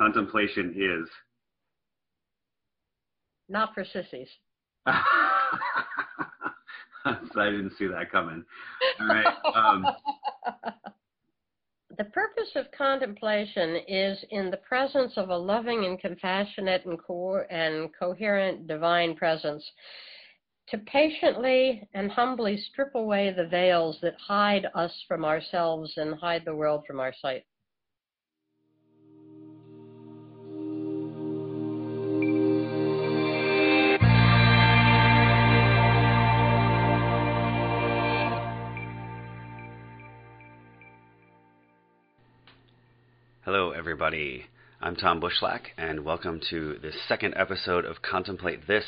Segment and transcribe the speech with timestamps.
[0.00, 1.08] contemplation is?
[3.50, 4.28] Not for sissies.
[4.86, 4.96] I
[7.34, 8.42] didn't see that coming.
[9.00, 9.26] All right.
[9.54, 9.86] Um,
[11.98, 17.44] the purpose of contemplation is in the presence of a loving and compassionate and, co-
[17.50, 19.64] and coherent divine presence
[20.68, 26.44] to patiently and humbly strip away the veils that hide us from ourselves and hide
[26.46, 27.44] the world from our sight.
[43.90, 44.44] Everybody.
[44.80, 48.84] I'm Tom Bushlack, and welcome to the second episode of Contemplate This,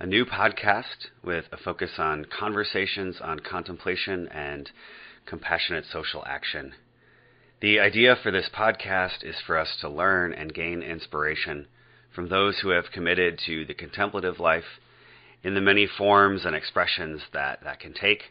[0.00, 4.70] a new podcast with a focus on conversations on contemplation and
[5.26, 6.72] compassionate social action.
[7.60, 11.66] The idea for this podcast is for us to learn and gain inspiration
[12.14, 14.80] from those who have committed to the contemplative life
[15.42, 18.22] in the many forms and expressions that that can take,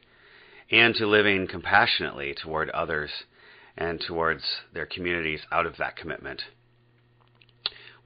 [0.71, 3.11] and to living compassionately toward others
[3.77, 6.41] and towards their communities out of that commitment.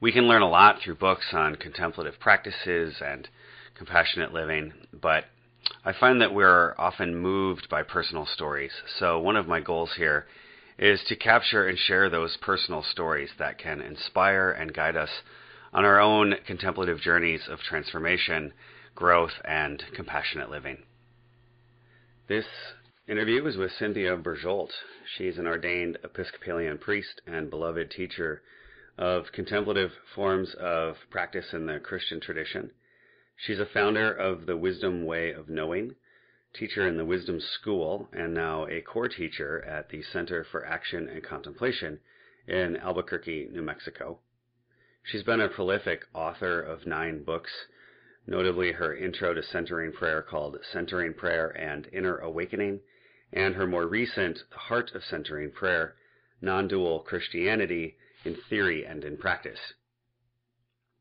[0.00, 3.28] We can learn a lot through books on contemplative practices and
[3.74, 5.24] compassionate living, but
[5.84, 8.72] I find that we're often moved by personal stories.
[8.98, 10.26] So, one of my goals here
[10.78, 15.10] is to capture and share those personal stories that can inspire and guide us
[15.72, 18.52] on our own contemplative journeys of transformation,
[18.94, 20.78] growth, and compassionate living.
[22.26, 22.46] This
[23.10, 24.70] interview is with Cynthia Bourgeault.
[25.16, 28.40] She's an ordained Episcopalian priest and beloved teacher
[28.96, 32.70] of contemplative forms of practice in the Christian tradition.
[33.36, 35.96] She's a founder of the Wisdom Way of Knowing,
[36.54, 41.08] teacher in the Wisdom School, and now a core teacher at the Center for Action
[41.08, 41.98] and Contemplation
[42.46, 44.20] in Albuquerque, New Mexico.
[45.02, 47.50] She's been a prolific author of nine books,
[48.28, 52.78] notably her intro to centering prayer called Centering Prayer and Inner Awakening,
[53.32, 55.94] and her more recent Heart of Centering Prayer,
[56.40, 59.74] Non-Dual Christianity in Theory and in Practice.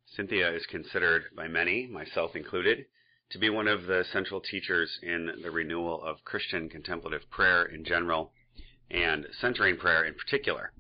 [0.05, 2.85] Cynthia is considered by many, myself included,
[3.29, 7.83] to be one of the central teachers in the renewal of Christian contemplative prayer in
[7.83, 8.33] general
[8.89, 10.71] and centering prayer in particular.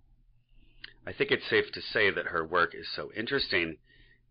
[1.05, 3.77] I think it's safe to say that her work is so interesting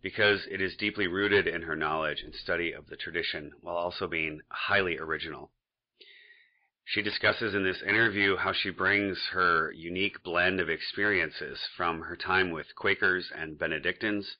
[0.03, 4.07] because it is deeply rooted in her knowledge and study of the tradition while also
[4.07, 5.51] being highly original.
[6.91, 12.17] She discusses in this interview how she brings her unique blend of experiences from her
[12.17, 14.39] time with Quakers and Benedictines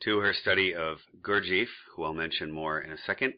[0.00, 3.34] to her study of Gurdjieff, who I'll mention more in a second,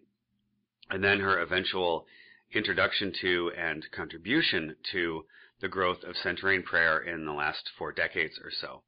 [0.89, 2.07] and then her eventual
[2.51, 5.27] introduction to and contribution to
[5.61, 8.85] the growth of centering prayer in the last four decades or so.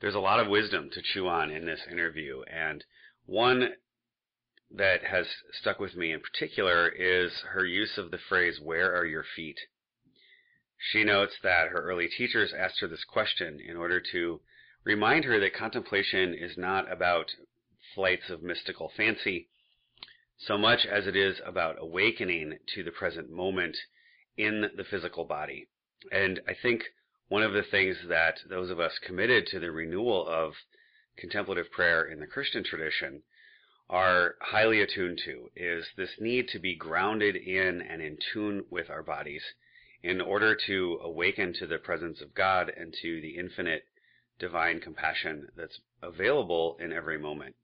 [0.00, 2.84] There's a lot of wisdom to chew on in this interview, and
[3.24, 3.72] one
[4.70, 9.06] that has stuck with me in particular is her use of the phrase, Where are
[9.06, 9.58] your feet?
[10.78, 14.40] She notes that her early teachers asked her this question in order to
[14.84, 17.34] remind her that contemplation is not about
[17.94, 19.48] flights of mystical fancy
[20.38, 23.76] so much as it is about awakening to the present moment
[24.36, 25.66] in the physical body.
[26.12, 26.84] And I think
[27.26, 30.54] one of the things that those of us committed to the renewal of
[31.16, 33.22] contemplative prayer in the Christian tradition
[33.90, 38.90] are highly attuned to is this need to be grounded in and in tune with
[38.90, 39.42] our bodies
[40.02, 43.84] in order to awaken to the presence of God and to the infinite
[44.38, 47.56] divine compassion that's available in every moment.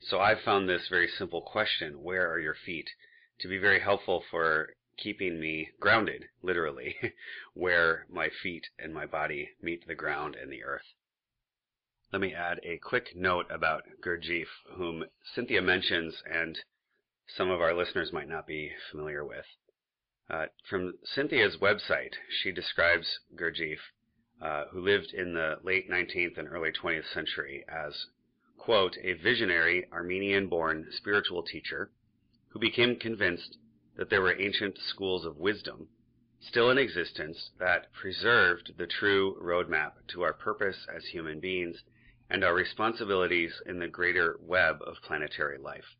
[0.00, 2.90] So I've found this very simple question, where are your feet,
[3.38, 6.96] to be very helpful for keeping me grounded, literally,
[7.54, 10.92] where my feet and my body meet the ground and the earth.
[12.12, 16.58] Let me add a quick note about Gurdjieff, whom Cynthia mentions and
[17.28, 19.46] some of our listeners might not be familiar with.
[20.28, 23.78] Uh, from Cynthia's website, she describes Gurdjieff,
[24.42, 28.06] uh, who lived in the late 19th and early 20th century, as,
[28.58, 31.92] quote, a visionary Armenian born spiritual teacher
[32.48, 33.56] who became convinced
[33.94, 35.88] that there were ancient schools of wisdom
[36.40, 41.84] still in existence that preserved the true roadmap to our purpose as human beings
[42.30, 45.96] and our responsibilities in the greater web of planetary life.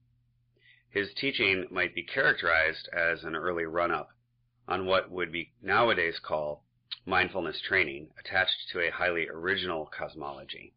[0.89, 4.11] His teaching might be characterized as an early run up
[4.67, 6.61] on what would be nowadays called
[7.05, 10.73] mindfulness training attached to a highly original cosmology.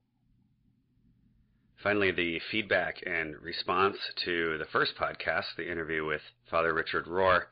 [1.81, 7.43] Finally, the feedback and response to the first podcast, the interview with Father Richard Rohr,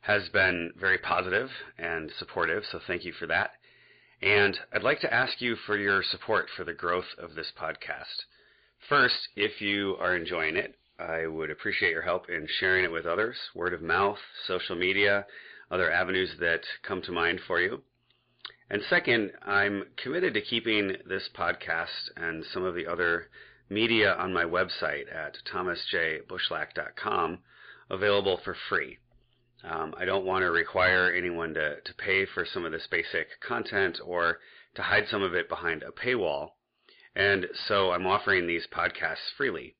[0.00, 3.50] has been very positive and supportive, so thank you for that.
[4.22, 8.24] And I'd like to ask you for your support for the growth of this podcast.
[8.88, 13.06] First, if you are enjoying it, I would appreciate your help in sharing it with
[13.06, 15.24] others, word of mouth, social media,
[15.70, 17.82] other avenues that come to mind for you.
[18.68, 23.28] And second, I'm committed to keeping this podcast and some of the other
[23.70, 27.38] media on my website at thomasjbushlack.com
[27.88, 28.98] available for free.
[29.64, 33.40] Um, I don't want to require anyone to, to pay for some of this basic
[33.40, 34.38] content or
[34.74, 36.50] to hide some of it behind a paywall.
[37.14, 39.76] And so I'm offering these podcasts freely.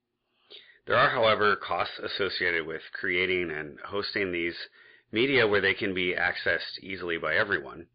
[0.87, 4.56] There are, however, costs associated with creating and hosting these
[5.12, 7.87] media where they can be accessed easily by everyone.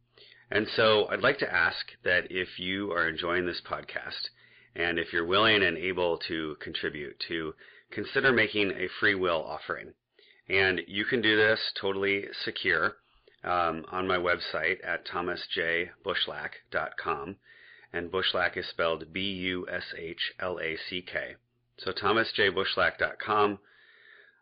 [0.49, 4.29] And so I'd like to ask that if you are enjoying this podcast
[4.75, 7.53] and if you're willing and able to contribute, to
[7.91, 9.93] consider making a free will offering.
[10.47, 12.97] And you can do this totally secure
[13.43, 17.35] um, on my website at thomasjbushlack.com.
[17.93, 21.35] And Bushlack is spelled B U S H L A C K.
[21.77, 23.59] So thomasjbushlack.com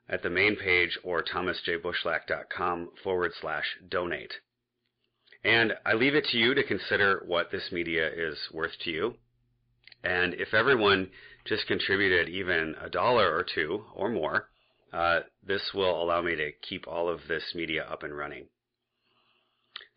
[0.09, 4.33] at the main page or thomasjbushlack.com forward slash donate.
[5.43, 9.15] And I leave it to you to consider what this media is worth to you.
[10.03, 11.09] And if everyone
[11.45, 14.49] just contributed even a dollar or two or more,
[14.93, 18.45] uh, this will allow me to keep all of this media up and running.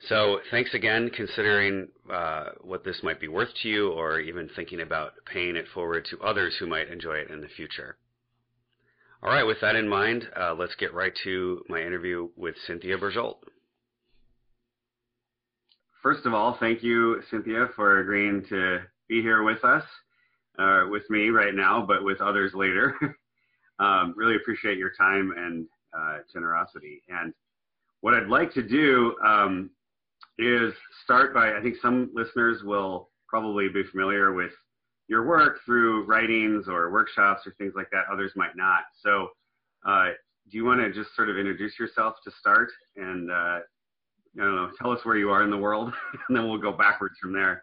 [0.09, 4.81] So thanks again considering uh, what this might be worth to you or even thinking
[4.81, 7.97] about paying it forward to others who might enjoy it in the future.
[9.23, 12.99] All right, with that in mind, uh, let's get right to my interview with Cynthia
[12.99, 13.37] Bourgeault.
[16.03, 19.83] First of all, thank you, Cynthia, for agreeing to be here with us,
[20.59, 22.95] uh, with me right now, but with others later.
[23.78, 27.02] um, really appreciate your time and uh, generosity.
[27.08, 27.32] And
[28.00, 29.70] what I'd like to do um,
[30.38, 30.73] is
[31.05, 34.52] start by, I think some listeners will probably be familiar with
[35.08, 38.05] your work through writings or workshops or things like that.
[38.12, 38.82] Others might not.
[39.02, 39.28] So,
[39.87, 40.11] uh,
[40.50, 43.61] do you want to just sort of introduce yourself to start and uh,
[44.38, 45.93] I don't know, tell us where you are in the world,
[46.28, 47.62] and then we'll go backwards from there.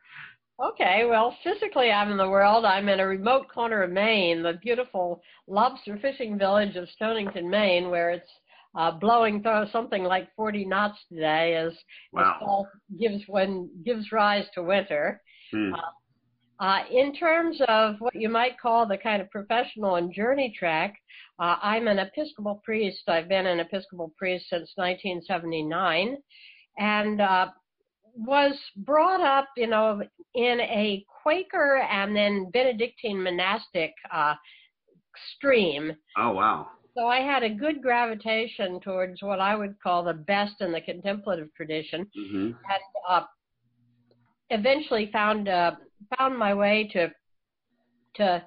[0.64, 2.64] Okay, well, physically I'm in the world.
[2.64, 7.90] I'm in a remote corner of Maine, the beautiful lobster fishing village of Stonington, Maine,
[7.90, 8.30] where it's
[8.76, 11.74] uh, blowing through something like 40 knots today as,
[12.14, 12.36] wow.
[12.36, 12.68] as fall
[12.98, 15.22] gives when gives rise to winter.
[15.52, 15.74] Hmm.
[15.74, 20.56] Uh, uh, in terms of what you might call the kind of professional and journey
[20.58, 20.96] track,
[21.40, 23.04] uh, I'm an Episcopal priest.
[23.10, 26.18] I've been an Episcopal priest since 1979
[26.78, 27.48] and uh,
[28.16, 30.02] was brought up, you know,
[30.36, 34.36] in a Quaker and then Benedictine monastic uh,
[35.36, 35.94] stream.
[36.18, 36.68] Oh, wow.
[36.96, 40.82] So I had a good gravitation towards what I would call the best in the
[40.82, 42.46] contemplative tradition, mm-hmm.
[42.46, 42.56] and
[43.10, 43.24] uh,
[44.52, 45.72] eventually found uh,
[46.18, 47.12] found my way to
[48.18, 48.44] to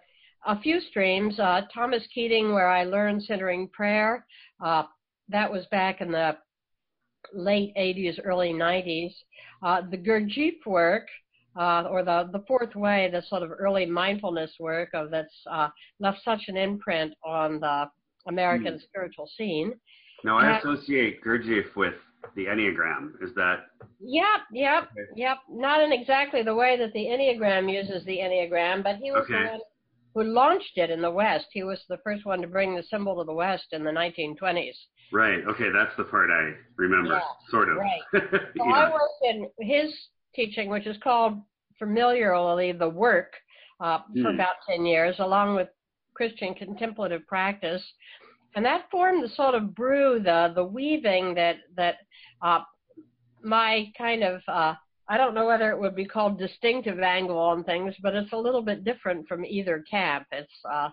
[0.47, 1.41] a few streams.
[1.41, 4.25] Uh, Thomas Keating, where I learned centering prayer.
[4.65, 4.85] Uh,
[5.29, 6.37] that was back in the
[7.35, 9.15] late 80s, early 90s.
[9.63, 11.09] Uh, the Gurdjieff work,
[11.59, 15.69] uh, or the, the fourth way, the sort of early mindfulness work of that's uh,
[16.01, 17.87] left such an imprint on the
[18.29, 18.83] American mm.
[18.83, 19.75] spiritual scene.
[20.25, 21.95] Now, I associate Gurdjieff with
[22.35, 23.23] the Enneagram.
[23.23, 23.67] Is that?
[24.01, 25.09] Yep, yep, okay.
[25.15, 25.39] yep.
[25.49, 29.35] Not in exactly the way that the Enneagram uses the Enneagram, but he was okay.
[29.35, 29.61] the one
[30.15, 31.47] who launched it in the West.
[31.53, 34.77] He was the first one to bring the symbol to the West in the 1920s.
[35.13, 35.41] Right.
[35.47, 37.77] Okay, that's the part I remember, yeah, sort of.
[37.77, 38.01] Right.
[38.13, 38.19] so
[38.57, 38.73] yeah.
[38.73, 39.93] I worked in his
[40.35, 41.39] teaching, which is called
[41.79, 43.33] familiarly the work,
[43.81, 44.35] uh, for mm.
[44.35, 45.69] about 10 years, along with
[46.15, 47.83] Christian contemplative practice.
[48.55, 51.97] And that formed the sort of brew, the the weaving that that
[52.41, 52.61] uh,
[53.43, 54.75] my kind of uh,
[55.09, 58.37] I don't know whether it would be called distinctive angle on things, but it's a
[58.37, 60.27] little bit different from either camp.
[60.33, 60.89] It's uh,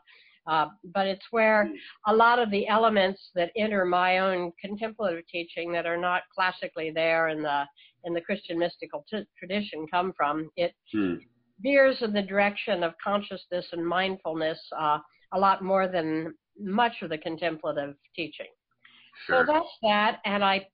[0.48, 1.70] uh, but it's where
[2.08, 6.92] a lot of the elements that enter my own contemplative teaching that are not classically
[6.92, 7.64] there in the
[8.06, 10.50] in the Christian mystical t- tradition come from.
[10.58, 11.16] It hmm.
[11.62, 14.98] veers in the direction of consciousness and mindfulness uh,
[15.34, 18.48] a lot more than much of the contemplative teaching.
[19.26, 19.46] Sure.
[19.46, 20.68] So that's that, and I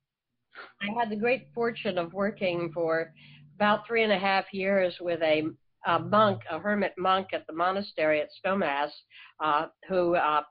[0.82, 3.14] I had the great fortune of working for
[3.56, 5.44] about three and a half years with a
[5.86, 8.92] a monk, a hermit monk at the monastery at Snowmass,
[9.44, 10.42] uh, who uh,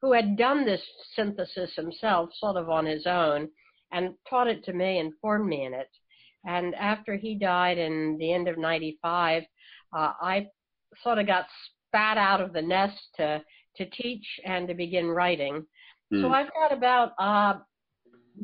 [0.00, 0.82] who had done this
[1.14, 3.48] synthesis himself, sort of on his own,
[3.92, 5.88] and taught it to me and formed me in it.
[6.46, 9.42] And after he died in the end of '95,
[9.96, 10.46] uh, I
[11.02, 11.46] sort of got
[11.88, 13.42] spat out of the nest to
[13.76, 15.64] to teach and to begin writing.
[16.12, 16.22] Mm.
[16.22, 17.60] So I've got about uh,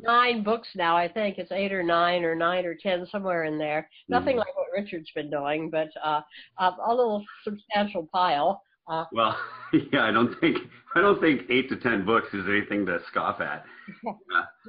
[0.01, 0.95] nine books now.
[0.97, 3.89] I think it's eight or nine or nine or ten somewhere in there.
[4.09, 4.39] Nothing Mhm.
[4.39, 6.21] like what Richard's been doing, but uh,
[6.59, 8.61] a, a little substantial pile.
[8.87, 9.35] Uh, Well,
[9.91, 10.57] yeah, I don't think
[10.95, 13.65] I don't think eight to ten books is anything to scoff at.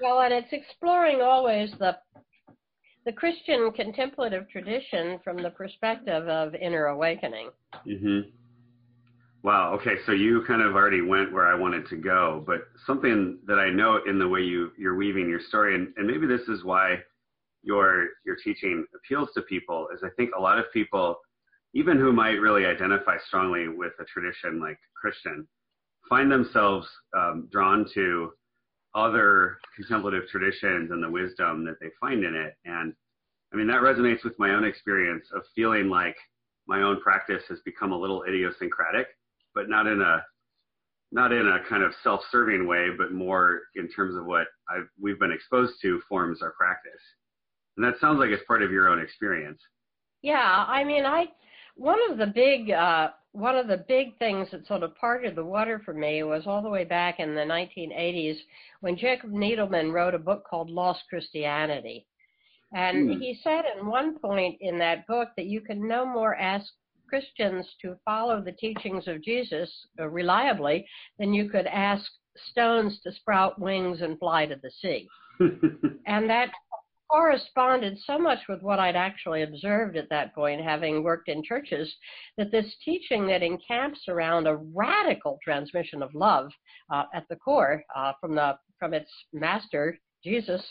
[0.02, 1.96] well, and it's exploring always the
[3.04, 7.50] the Christian contemplative tradition from the perspective of inner awakening.
[7.84, 8.20] hmm
[9.46, 9.74] Wow.
[9.74, 13.60] Okay, so you kind of already went where I wanted to go, but something that
[13.60, 16.64] I note in the way you you're weaving your story, and, and maybe this is
[16.64, 16.96] why
[17.62, 21.14] your your teaching appeals to people, is I think a lot of people,
[21.74, 25.46] even who might really identify strongly with a tradition like Christian,
[26.08, 28.32] find themselves um, drawn to
[28.96, 32.54] other contemplative traditions and the wisdom that they find in it.
[32.64, 32.92] And
[33.52, 36.16] I mean, that resonates with my own experience of feeling like
[36.66, 39.06] my own practice has become a little idiosyncratic,
[39.56, 40.24] but not in a
[41.12, 45.18] not in a kind of self-serving way, but more in terms of what I've, we've
[45.18, 47.00] been exposed to forms our practice.
[47.76, 49.60] And that sounds like it's part of your own experience.
[50.22, 51.26] Yeah, I mean, I
[51.76, 55.44] one of the big uh, one of the big things that sort of parted the
[55.44, 58.36] water for me was all the way back in the 1980s
[58.80, 62.06] when Jacob Needleman wrote a book called Lost Christianity.
[62.72, 63.20] And Hmm.
[63.20, 66.66] he said in one point in that book that you can no more ask
[67.08, 69.70] Christians to follow the teachings of Jesus
[70.00, 70.86] uh, reliably
[71.18, 72.10] then you could ask
[72.50, 75.08] stones to sprout wings and fly to the sea.
[76.08, 76.50] And that
[77.10, 81.92] corresponded so much with what I'd actually observed at that point, having worked in churches,
[82.36, 86.50] that this teaching that encamps around a radical transmission of love
[86.90, 90.62] uh, at the core uh, from the from its master Jesus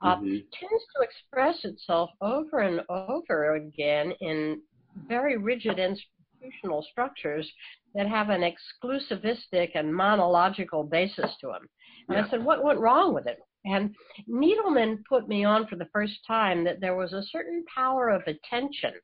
[0.00, 0.44] uh, Mhm.
[0.52, 4.62] tends to express itself over and over again in
[5.08, 7.50] very rigid institutional structures
[7.94, 11.68] that have an exclusivistic and monological basis to them.
[12.08, 12.26] And Yeah.
[12.26, 13.38] I said, what went wrong with it?
[13.64, 13.94] And
[14.28, 18.26] Needleman put me on for the first time that there was a certain power of
[18.26, 18.94] attention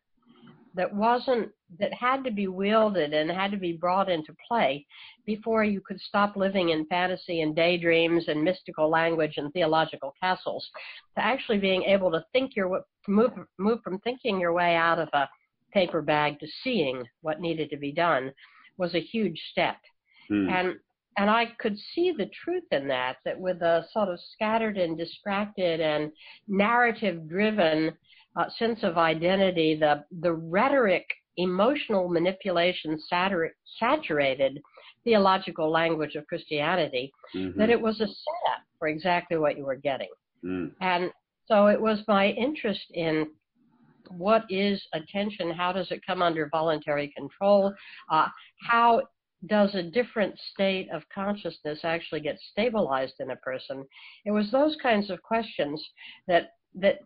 [0.74, 4.86] that wasn't that had to be wielded and had to be brought into play
[5.26, 10.68] before you could stop living in fantasy and daydreams and mystical language and theological castles
[11.16, 15.08] to actually being able to think your move move from thinking your way out of
[15.14, 15.28] a
[15.72, 18.32] paper bag to seeing what needed to be done
[18.76, 19.76] was a huge step
[20.28, 20.48] Hmm.
[20.50, 20.76] and
[21.16, 24.96] and I could see the truth in that that with a sort of scattered and
[24.96, 26.12] distracted and
[26.46, 27.92] narrative driven
[28.36, 31.06] uh, sense of identity the the rhetoric
[31.38, 34.60] emotional manipulation satur- saturated
[35.04, 37.56] theological language of Christianity Mhm.
[37.56, 40.10] that it was a setup for exactly what you were getting
[40.44, 40.72] Mm.
[40.80, 41.10] and
[41.46, 43.30] so it was my interest in
[44.10, 45.50] what is attention?
[45.50, 47.72] How does it come under voluntary control?
[48.10, 48.26] Uh,
[48.62, 49.02] how
[49.46, 53.84] does a different state of consciousness actually get stabilized in a person?
[54.24, 55.82] It was those kinds of questions
[56.26, 57.00] that that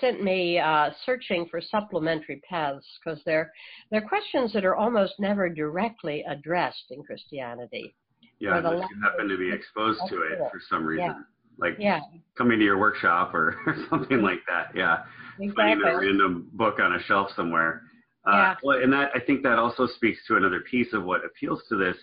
[0.00, 3.52] sent me uh, searching for supplementary paths because they're
[3.90, 7.94] they're questions that are almost never directly addressed in Christianity.
[8.40, 11.14] Yeah, unless you happen to be exposed to it for some reason, Yeah.
[11.58, 12.00] Like Yeah,
[12.36, 14.68] coming to your workshop or, or something like that.
[14.74, 15.04] Yeah.
[15.56, 17.82] finding a random book on a shelf somewhere.
[18.26, 18.54] Uh, Yeah.
[18.62, 21.76] well, and that I think that also speaks to another piece of what appeals to
[21.76, 21.96] this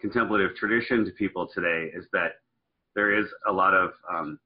[0.00, 2.32] contemplative tradition to people today is that
[2.94, 4.38] there is a lot of, um,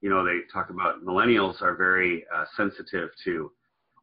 [0.00, 3.50] you know, they talk about millennials are very uh, sensitive to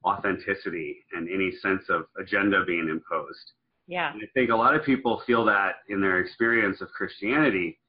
[0.06, 3.52] authenticity and any sense of agenda being imposed.
[3.88, 7.80] Yeah, And I think a lot of people feel that in their experience of Christianity,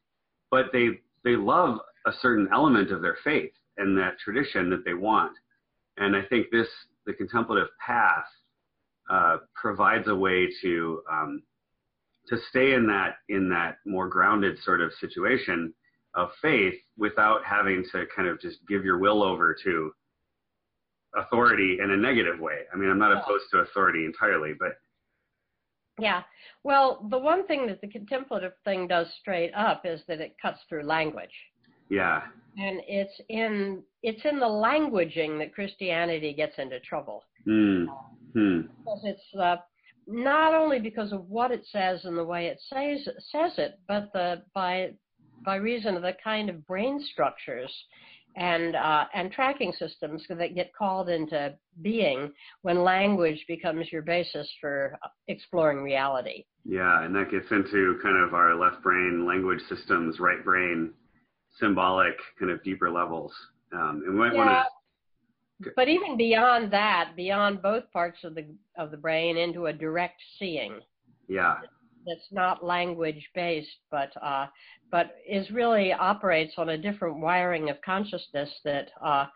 [0.50, 4.94] but they they love a certain element of their faith and that tradition that they
[4.94, 5.32] want.
[5.96, 6.68] And I think this
[7.06, 8.24] the contemplative path
[9.10, 11.42] uh, provides a way to um,
[12.28, 15.72] to stay in that in that more grounded sort of situation
[16.14, 19.92] of faith without having to kind of just give your will over to
[21.16, 22.60] authority in a negative way.
[22.72, 24.72] I mean, I'm not opposed to authority entirely, but
[25.98, 26.22] Yeah.
[26.64, 30.60] Well, the one thing that the contemplative thing does straight up is that it cuts
[30.68, 31.34] through language.
[31.92, 32.22] Yeah,
[32.56, 37.22] And it's in it's in the languaging that Christianity gets into trouble.
[37.44, 37.84] Hmm.
[38.32, 38.60] Hmm.
[38.78, 39.56] Because it's uh,
[40.06, 44.10] not only because of what it says and the way it says says it, but
[44.14, 44.92] the by
[45.44, 47.70] by reason of the kind of brain structures
[48.36, 52.32] and uh, and tracking systems that get called into being
[52.62, 56.46] when language becomes your basis for exploring reality.
[56.64, 60.94] Yeah, and that gets into kind of our left brain language systems, right brain
[61.60, 63.32] symbolic kind of deeper levels.
[63.72, 64.64] Um, and we might want Yeah.
[65.64, 65.72] to.
[65.76, 70.20] But even beyond that, beyond both parts of the of the brain into a direct
[70.38, 70.80] seeing.
[71.28, 71.60] Yeah.
[72.04, 74.46] that's not language based, but uh,
[74.90, 79.26] but is really operates on a different wiring of consciousness that uh,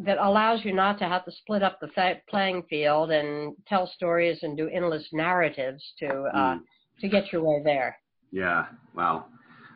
[0.00, 3.86] that allows you not to have to split up the fa- playing field and tell
[3.86, 6.60] stories and do endless narratives to uh, mm.
[7.00, 7.96] to get your way there.
[8.30, 8.66] Yeah.
[8.94, 9.26] Wow.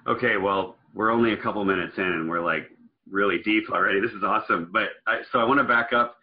[0.07, 0.37] Okay.
[0.37, 2.71] Well, we're only a couple minutes in, and we're like
[3.09, 4.00] really deep already.
[4.00, 4.71] This is awesome.
[4.73, 6.17] But I, so I want to back up.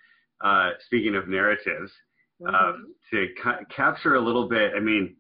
[0.44, 1.92] Uh, speaking of narratives,
[2.42, 2.54] mm-hmm.
[2.54, 2.74] uh,
[3.12, 4.74] to ca- capture a little bit.
[4.76, 5.16] I mean,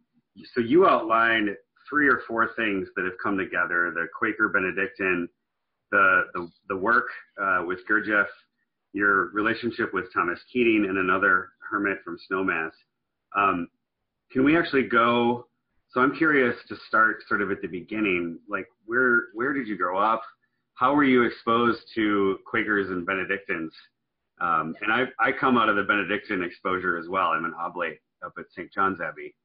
[0.53, 1.49] so you outlined
[1.87, 5.29] three or four things that have come together: the Quaker Benedictine,
[5.91, 7.07] the the, the work
[7.39, 8.25] uh, with Gurdjieff,
[8.93, 12.71] your relationship with Thomas Keating, and another hermit from Snowmass.
[13.37, 13.67] Um,
[14.31, 15.45] can we actually go?
[15.93, 18.39] So I'm curious to start sort of at the beginning.
[18.49, 20.23] Like, where where did you grow up?
[20.73, 23.71] How were you exposed to Quakers and Benedictines?
[24.41, 27.27] Um, and I, I come out of the Benedictine exposure as well.
[27.27, 28.73] I'm an oblate up at St.
[28.73, 29.35] John's Abbey.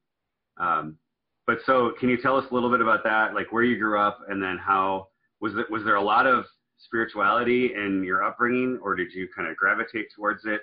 [0.59, 0.97] Um,
[1.45, 3.99] but so, can you tell us a little bit about that, like where you grew
[3.99, 5.69] up, and then how was it?
[5.69, 6.45] Was there a lot of
[6.79, 10.61] spirituality in your upbringing, or did you kind of gravitate towards it?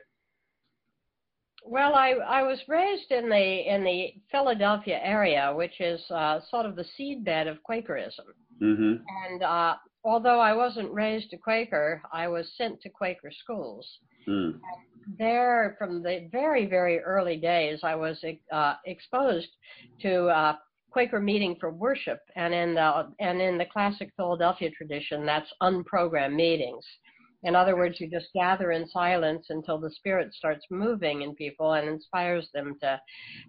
[1.69, 6.65] Well, I I was raised in the in the Philadelphia area, which is uh, sort
[6.65, 8.27] of the seedbed of Quakerism.
[8.63, 8.95] Mm-hmm.
[9.25, 13.87] And uh, although I wasn't raised a Quaker, I was sent to Quaker schools.
[14.29, 14.61] Mm.
[15.19, 19.49] There, from the very very early days, I was uh, exposed
[20.03, 20.57] to uh,
[20.91, 26.35] Quaker meeting for worship, and in the and in the classic Philadelphia tradition, that's unprogrammed
[26.35, 26.85] meetings.
[27.47, 31.75] In other words, you just gather in silence until the spirit starts moving in people
[31.75, 33.01] and inspires them to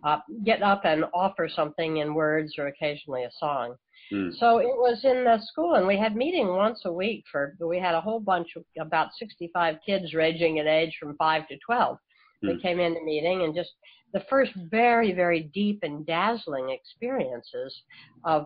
[0.03, 3.75] uh, get up and offer something in words or occasionally a song.
[4.13, 4.37] Mm.
[4.37, 7.23] So it was in the school, and we had meeting once a week.
[7.31, 11.47] For we had a whole bunch of about 65 kids ranging in age from five
[11.47, 11.97] to 12.
[12.43, 12.47] Mm.
[12.47, 13.71] They came into meeting and just
[14.13, 17.81] the first very, very deep and dazzling experiences
[18.23, 18.45] of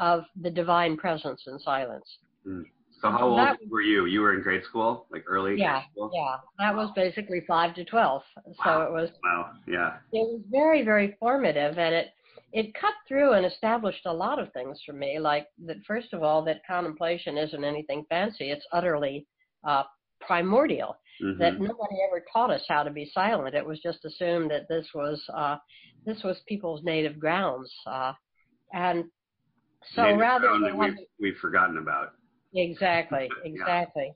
[0.00, 2.18] of the divine presence in silence.
[2.44, 2.64] Mm.
[3.00, 4.06] So how old that, were you?
[4.06, 5.56] You were in grade school, like early?
[5.56, 6.36] Yeah, yeah.
[6.58, 8.22] That was basically five to twelve.
[8.34, 8.82] So wow.
[8.82, 9.10] it was.
[9.22, 9.50] Wow.
[9.68, 9.94] Yeah.
[10.12, 12.08] It was very, very formative, and it
[12.52, 15.18] it cut through and established a lot of things for me.
[15.18, 18.50] Like that, first of all, that contemplation isn't anything fancy.
[18.50, 19.26] It's utterly
[19.64, 19.84] uh,
[20.20, 21.38] primordial mm-hmm.
[21.38, 23.54] that nobody ever taught us how to be silent.
[23.54, 25.56] It was just assumed that this was uh,
[26.04, 28.12] this was people's native grounds, uh,
[28.72, 29.04] and
[29.94, 32.14] so native rather than we've, we've forgotten about.
[32.54, 34.06] Exactly, exactly.
[34.06, 34.12] yeah.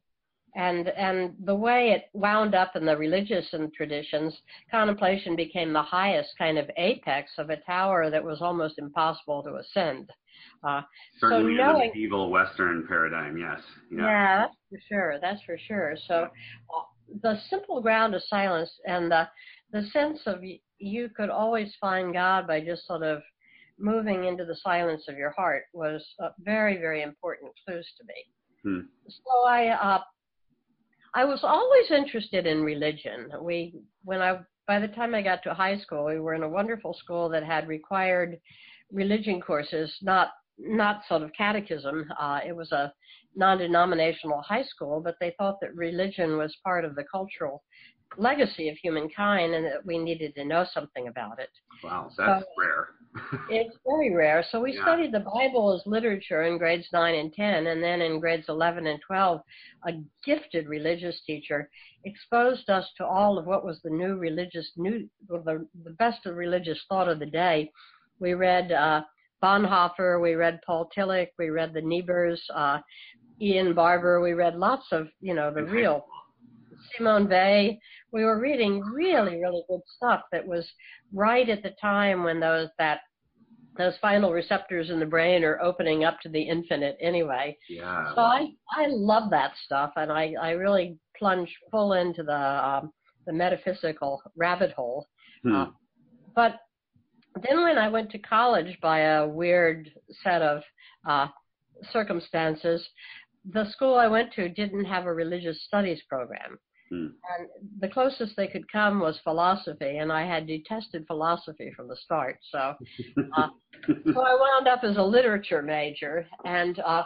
[0.54, 4.36] And and the way it wound up in the religious and traditions,
[4.70, 9.56] contemplation became the highest kind of apex of a tower that was almost impossible to
[9.56, 10.10] ascend.
[10.62, 10.82] Uh,
[11.20, 13.60] Certainly so knowing, in the medieval Western paradigm, yes.
[13.90, 14.04] Yeah.
[14.04, 15.18] yeah, that's for sure.
[15.22, 15.96] That's for sure.
[16.06, 16.82] So uh,
[17.22, 19.28] the simple ground of silence and the
[19.72, 20.40] the sense of
[20.78, 23.22] you could always find God by just sort of
[23.82, 28.14] moving into the silence of your heart was uh, very very important clues to me.
[28.62, 28.86] Hmm.
[29.08, 30.00] So I uh,
[31.14, 33.28] I was always interested in religion.
[33.42, 36.48] We when I by the time I got to high school, we were in a
[36.48, 38.38] wonderful school that had required
[38.92, 42.10] religion courses, not not sort of catechism.
[42.20, 42.92] Uh, it was a
[43.34, 47.62] non-denominational high school, but they thought that religion was part of the cultural
[48.18, 51.48] legacy of humankind and that we needed to know something about it.
[51.82, 52.88] Wow, that's so rare.
[53.50, 54.44] It's very rare.
[54.50, 54.82] So we yeah.
[54.82, 58.86] studied the Bible as literature in grades 9 and 10, and then in grades 11
[58.86, 59.40] and 12,
[59.86, 59.92] a
[60.24, 61.68] gifted religious teacher
[62.04, 66.36] exposed us to all of what was the new religious, new, the, the best of
[66.36, 67.70] religious thought of the day.
[68.18, 69.02] We read uh,
[69.42, 72.78] Bonhoeffer, we read Paul Tillich, we read the Niebuhrs, uh,
[73.40, 76.06] Ian Barbour, we read lots of, you know, the real
[76.96, 77.76] Simone Weil.
[78.12, 80.68] We were reading really, really good stuff that was
[81.12, 83.00] right at the time when those that
[83.78, 87.56] those final receptors in the brain are opening up to the infinite anyway.
[87.68, 88.14] Yeah.
[88.14, 92.92] So I I love that stuff, and I I really plunge full into the um,
[93.26, 95.06] the metaphysical rabbit hole.
[95.42, 95.54] Hmm.
[95.54, 95.66] Uh,
[96.34, 96.56] but
[97.42, 99.90] then when I went to college by a weird
[100.22, 100.62] set of
[101.08, 101.28] uh,
[101.90, 102.86] circumstances,
[103.50, 106.58] the school I went to didn't have a religious studies program.
[106.92, 107.06] Hmm.
[107.38, 107.48] And
[107.80, 112.38] the closest they could come was philosophy, and I had detested philosophy from the start.
[112.50, 113.48] So, uh,
[114.12, 116.26] so I wound up as a literature major.
[116.44, 117.04] And uh,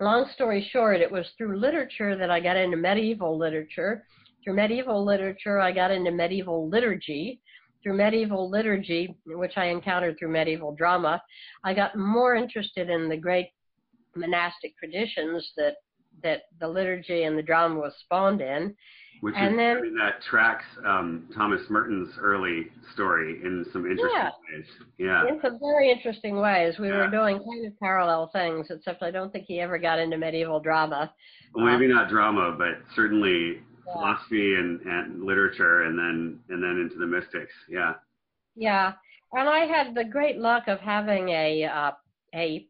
[0.00, 4.04] long story short, it was through literature that I got into medieval literature.
[4.42, 7.40] Through medieval literature, I got into medieval liturgy.
[7.84, 11.22] Through medieval liturgy, which I encountered through medieval drama,
[11.62, 13.50] I got more interested in the great
[14.16, 15.74] monastic traditions that
[16.22, 18.74] that the liturgy and the drama was spawned in.
[19.20, 23.86] Which and is, then, I mean, that tracks um, Thomas Merton's early story in some
[23.86, 24.30] interesting Yeah.
[24.56, 24.66] ways.
[24.98, 25.28] Yeah.
[25.28, 29.32] in some very interesting ways, we were doing kind of parallel things, except I don't
[29.32, 31.14] think he ever got into medieval drama.
[31.54, 33.92] Well, maybe not drama, but certainly Yeah.
[33.92, 37.52] philosophy and, and literature, and then and then into the mystics.
[37.68, 37.94] Yeah.
[38.56, 38.94] Yeah,
[39.32, 41.92] and I had the great luck of having a uh,
[42.34, 42.66] a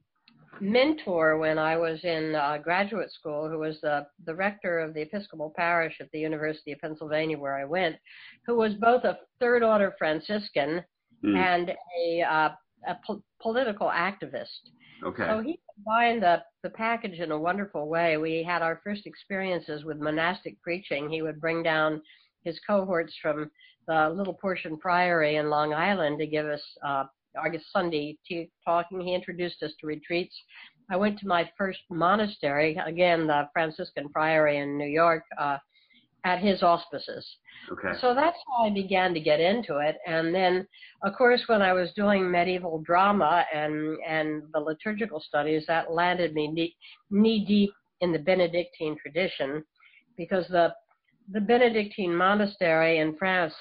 [0.60, 5.02] mentor when I was in uh, graduate school, who was the the rector of the
[5.02, 7.96] Episcopal parish at the University of Pennsylvania, where I went,
[8.46, 10.84] who was both a third order Franciscan
[11.22, 11.36] Hmm.
[11.36, 12.48] and a uh,
[12.88, 14.70] a po- political activist.
[15.04, 15.24] Okay.
[15.24, 18.16] So he combined the, the package in a wonderful way.
[18.16, 21.08] We had our first experiences with monastic preaching.
[21.08, 22.02] He would bring down
[22.44, 23.50] his cohorts from
[23.86, 27.04] the Little Portion Priory in Long Island to give us uh,
[27.36, 28.18] August Sunday
[28.64, 29.00] talking.
[29.00, 30.34] He introduced us to retreats.
[30.90, 35.58] I went to my first monastery, again, the Franciscan Priory in New York, uh,
[36.24, 37.26] at his auspices.
[37.70, 37.98] okay.
[38.00, 39.96] So that's how I began to get into it.
[40.06, 40.66] And then,
[41.02, 46.32] of course, when I was doing medieval drama and and the liturgical studies, that landed
[46.34, 46.76] me knee,
[47.10, 49.64] knee deep in the Benedictine tradition,
[50.16, 50.72] because the
[51.32, 53.54] the Benedictine monastery in France,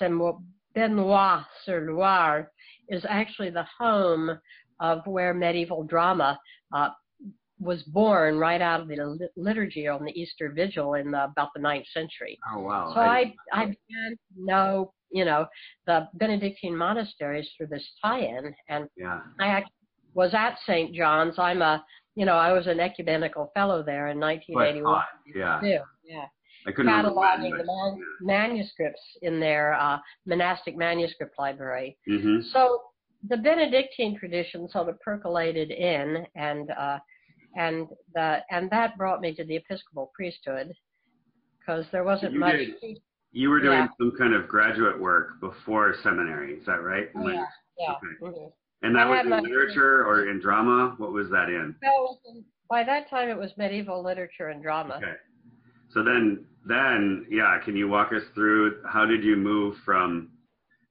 [0.73, 2.51] Benoit-sur-Loire,
[2.91, 4.37] is actually the home
[4.79, 6.37] of where medieval drama
[6.75, 6.89] uh,
[7.59, 11.61] was born right out of the liturgy on the Easter Vigil in the, about the
[11.61, 12.37] ninth century.
[12.53, 12.91] oh wow.
[12.93, 15.45] So I, I began to know, you know,
[15.85, 19.21] the Benedictine monasteries through this tie-in, and yeah.
[19.39, 19.73] I actually
[20.13, 20.93] was at St.
[20.95, 21.35] John's.
[21.37, 21.83] I'm a,
[22.15, 25.01] you know, I was an ecumenical fellow there in What I 1981.
[25.35, 25.61] Yeah.
[25.61, 31.97] Yeah, I couldn't remember cataloging the man- manuscripts in their uh, monastic manuscript library.
[32.07, 32.81] but, hmm So
[33.29, 36.99] the Benedictine tradition sort of percolated in, and uh,
[37.55, 40.71] and the and that brought me to the Episcopal priesthood
[41.59, 42.55] because there wasn't You much.
[42.81, 42.97] did.
[43.33, 43.87] You were doing Yeah.
[43.97, 46.53] some kind of graduate work before seminary.
[46.55, 47.09] Is that right?
[47.15, 47.45] Oh, yeah,
[47.77, 47.91] yeah.
[47.93, 48.07] Okay.
[48.37, 48.51] mhm.
[48.83, 50.95] And that I was in literature or in drama?
[50.97, 51.75] What was that in?
[51.81, 54.95] That was in- by that time, it was medieval literature and drama.
[54.97, 55.13] Okay.
[55.93, 60.29] So then, then, yeah, can you walk us through how did you move from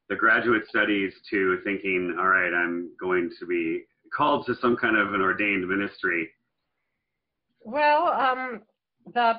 [0.08, 4.96] the graduate studies to thinking, all right, I'm going to be called to some kind
[4.96, 6.28] of an ordained ministry?
[7.62, 8.62] Well, um,
[9.14, 9.34] the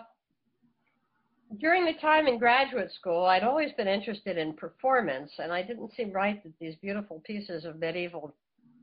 [1.59, 5.91] during the time in graduate school, I'd always been interested in performance, and I didn't
[5.97, 8.33] seem right that these beautiful pieces of medieval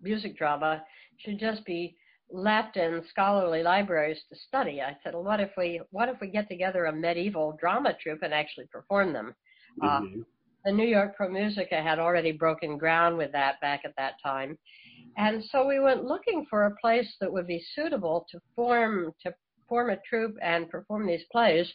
[0.02, 0.84] music drama
[1.16, 1.96] should just be
[2.30, 4.80] left in scholarly libraries to study.
[4.82, 8.22] I said, well, what if we what if we get together a medieval drama troupe
[8.22, 9.34] and actually perform them?
[9.82, 10.24] Uh, Mhm.
[10.64, 14.58] the New York Pro Musica had already broken ground with that back at that time.
[15.16, 19.34] And so we went looking for a place that would be suitable to form to
[19.68, 21.70] form a troupe and perform these plays.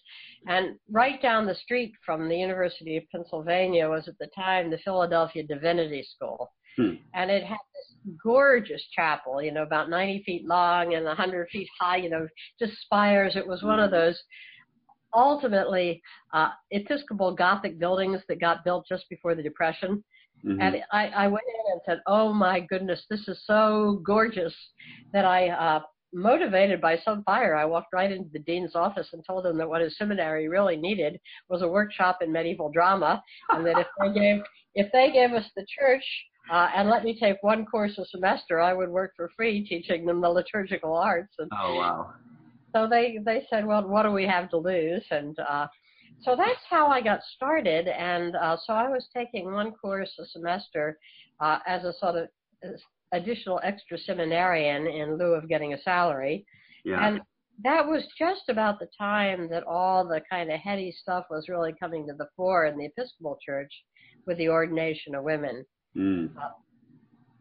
[0.48, 4.80] And right down the street from the University of Pennsylvania was at the time the
[4.80, 6.52] Philadelphia Divinity School.
[6.78, 6.96] Hmm.
[7.14, 11.68] And it had this gorgeous chapel, you know, about 90 feet long and 100 feet
[11.80, 12.28] high, you know,
[12.60, 13.36] just spires.
[13.36, 14.22] It was one of those
[15.14, 16.02] ultimately
[16.34, 20.04] uh, Episcopal Gothic buildings that got built just before the Depression.
[20.44, 20.62] Mhm.
[20.62, 24.54] And I, I went in and said, "Oh my goodness, this is so gorgeous!"
[25.14, 29.24] That I, uh, motivated by some fire, I walked right into the dean's office and
[29.26, 33.66] told him that what his seminary really needed was a workshop in medieval drama, and
[33.66, 34.44] that if they gave
[34.76, 36.04] if they gave us the church
[36.52, 40.06] uh, and let me take one course a semester, I would work for free teaching
[40.06, 41.34] them the liturgical arts.
[41.40, 42.14] And oh, wow.
[42.76, 45.04] so they they said, well, what do we have to lose?
[45.10, 45.68] And uh,
[46.22, 47.88] so that's how I got started.
[47.88, 50.98] And uh, so I was taking one course a semester
[51.40, 52.28] uh, as a sort of
[53.14, 56.46] additional extra seminarian in lieu of getting a salary.
[56.84, 57.08] Yeah.
[57.08, 57.22] And
[57.64, 61.74] that was just about the time that all the kind of heady stuff was really
[61.80, 63.72] coming to the fore in the Episcopal Church
[64.26, 65.64] with the ordination of women.
[65.98, 66.30] Mm.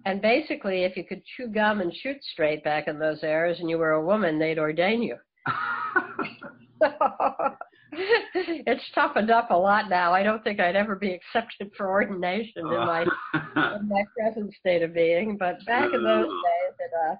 [0.04, 3.70] And basically, if you could chew gum and shoot straight back in those eras and
[3.70, 5.16] you were a woman, they'd ordain you.
[7.92, 10.12] it's toughened up a lot now.
[10.12, 13.02] I don't think I'd ever be accepted for ordination in my
[13.76, 15.36] in my present state of being.
[15.38, 17.14] But back in those days, it, uh,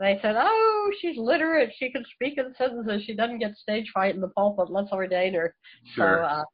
[0.00, 1.70] they said, "Oh, she's literate.
[1.78, 3.02] She can speak in sentences.
[3.04, 4.70] She doesn't get stage fright in the pulpit.
[4.70, 5.54] Let's ordain her."
[5.94, 6.22] Sure.
[6.22, 6.44] So uh,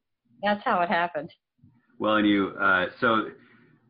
[0.43, 1.31] that's how it happened.
[1.99, 3.27] Well, and you, uh, so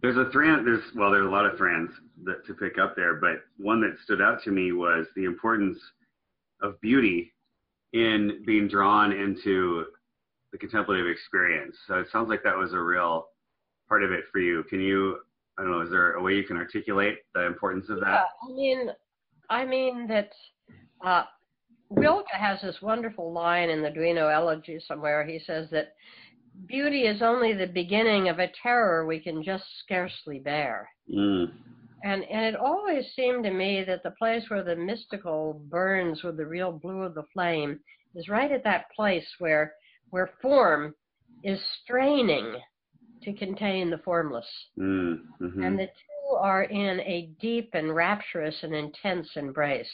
[0.03, 1.89] there's a thread, there's, well, there's a lot of threads
[2.25, 5.79] that to pick up there, but one that stood out to me was the importance
[6.61, 7.33] of beauty
[7.93, 9.85] in being drawn into
[10.51, 11.77] the contemplative experience.
[11.87, 13.27] So it sounds like that was a real
[13.87, 14.63] part of it for you.
[14.69, 15.19] Can you,
[15.57, 18.25] I don't know, is there a way you can articulate the importance of Yeah, that?
[18.45, 18.89] I mean,
[19.49, 20.31] I mean that
[21.05, 21.23] uh,
[22.31, 25.25] has this wonderful line in the Duino Elegy somewhere.
[25.25, 25.93] He says that
[26.67, 30.89] beauty is only the beginning of a terror we can just scarcely bear.
[31.13, 31.51] Mm.
[32.03, 36.37] And and it always seemed to me that the place where the mystical burns with
[36.37, 37.79] the real blue of the flame
[38.15, 39.73] is right at that place where
[40.09, 40.93] where form
[41.43, 42.55] is straining
[43.23, 44.47] to contain the formless.
[44.77, 45.21] Mm.
[45.39, 49.91] hmm And the two are in a deep and rapturous and intense embrace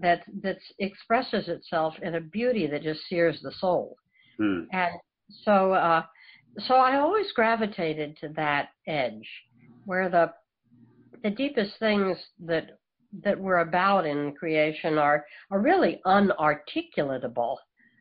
[0.00, 3.96] that that expresses itself in a beauty that just sears the soul.
[4.40, 4.66] Mm.
[4.72, 4.92] And
[5.30, 6.02] so uh,
[6.58, 9.28] so I always gravitated to that edge
[9.84, 10.32] where the
[11.22, 12.78] the deepest things that
[13.24, 17.56] that we're about in creation are are really unarticulatable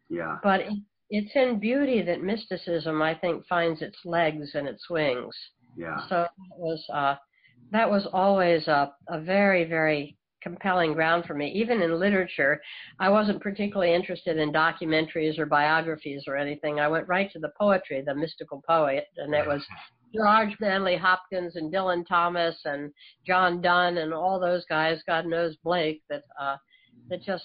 [0.09, 0.37] Yeah.
[0.43, 0.73] but it,
[1.09, 5.35] it's in beauty that mysticism i think finds its legs and its wings
[5.77, 5.97] Yeah.
[6.09, 7.15] so that was uh
[7.71, 12.61] that was always a, a very very compelling ground for me even in literature
[12.99, 17.51] i wasn't particularly interested in documentaries or biographies or anything i went right to the
[17.59, 19.65] poetry the mystical poet and it was
[20.15, 22.89] George Manley Hopkins and Dylan Thomas and
[23.27, 26.55] John Donne and all those guys, God knows Blake, that uh,
[27.09, 27.43] that just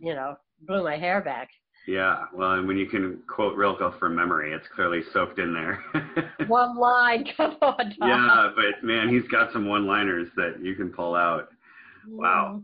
[0.00, 0.34] you know
[0.66, 1.48] blew my hair back.
[1.88, 2.24] Yeah.
[2.34, 5.82] Well, and when you can quote Rilke from memory, it's clearly soaked in there.
[6.46, 7.76] One line, come on.
[7.78, 7.94] Tom.
[8.02, 11.48] yeah, but man, he's got some one-liners that you can pull out.
[12.06, 12.62] Wow.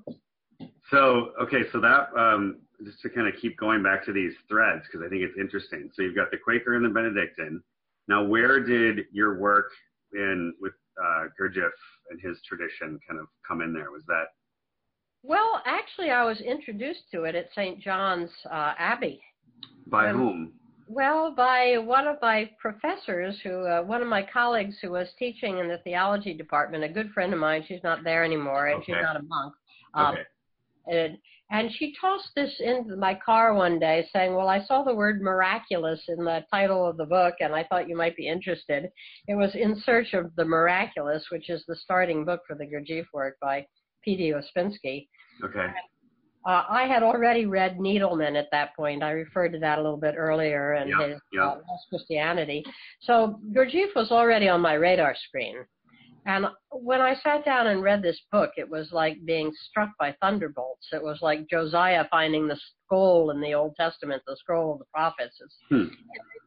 [0.91, 4.83] So, okay, so that um, just to kind of keep going back to these threads
[4.87, 5.91] because I think it's interesting.
[5.95, 7.63] So you've got the Quaker and the Benedictine.
[8.09, 9.71] Now, where did your work
[10.13, 11.71] in with uh, Gurdjieff
[12.11, 13.91] and his tradition kind of come in there?
[13.91, 14.27] Was that
[15.23, 17.81] Well, actually, I was introduced to it at St.
[17.81, 19.21] John's uh, Abbey.
[19.87, 20.53] by Um, whom?
[20.87, 25.59] Well, by one of my professors, who uh, one of my colleagues who was teaching
[25.59, 27.65] in the theology department, a good friend of mine.
[27.67, 29.55] She's not there anymore, and she's not a monk.
[29.95, 30.23] Um, Okay.
[30.87, 31.17] And,
[31.51, 35.23] and she tossed this into my car one day saying, Well, I saw the word
[35.23, 38.91] miraculous in the title of the book, and I thought you might be interested.
[39.27, 43.07] It was In Search of the Miraculous, which is the starting book for the Gurdjieff
[43.15, 43.67] work by
[44.03, 44.33] P.D.
[44.35, 45.09] Ouspensky.
[45.43, 45.69] Okay.
[46.47, 49.03] Uh, I had already read Needleman at that point.
[49.03, 51.43] I referred to that a little bit earlier and Yeah, his yeah.
[51.43, 52.63] Uh, Lost Christianity.
[53.01, 55.57] So Gurdjieff was already on my radar screen.
[56.27, 60.15] And when I sat down and read this book, it was like being struck by
[60.23, 60.87] thunderbolts.
[60.93, 64.87] It was like Josiah finding the scroll in the Old Testament, the scroll of the
[64.93, 65.37] prophets.
[65.41, 65.87] It's, Hmm.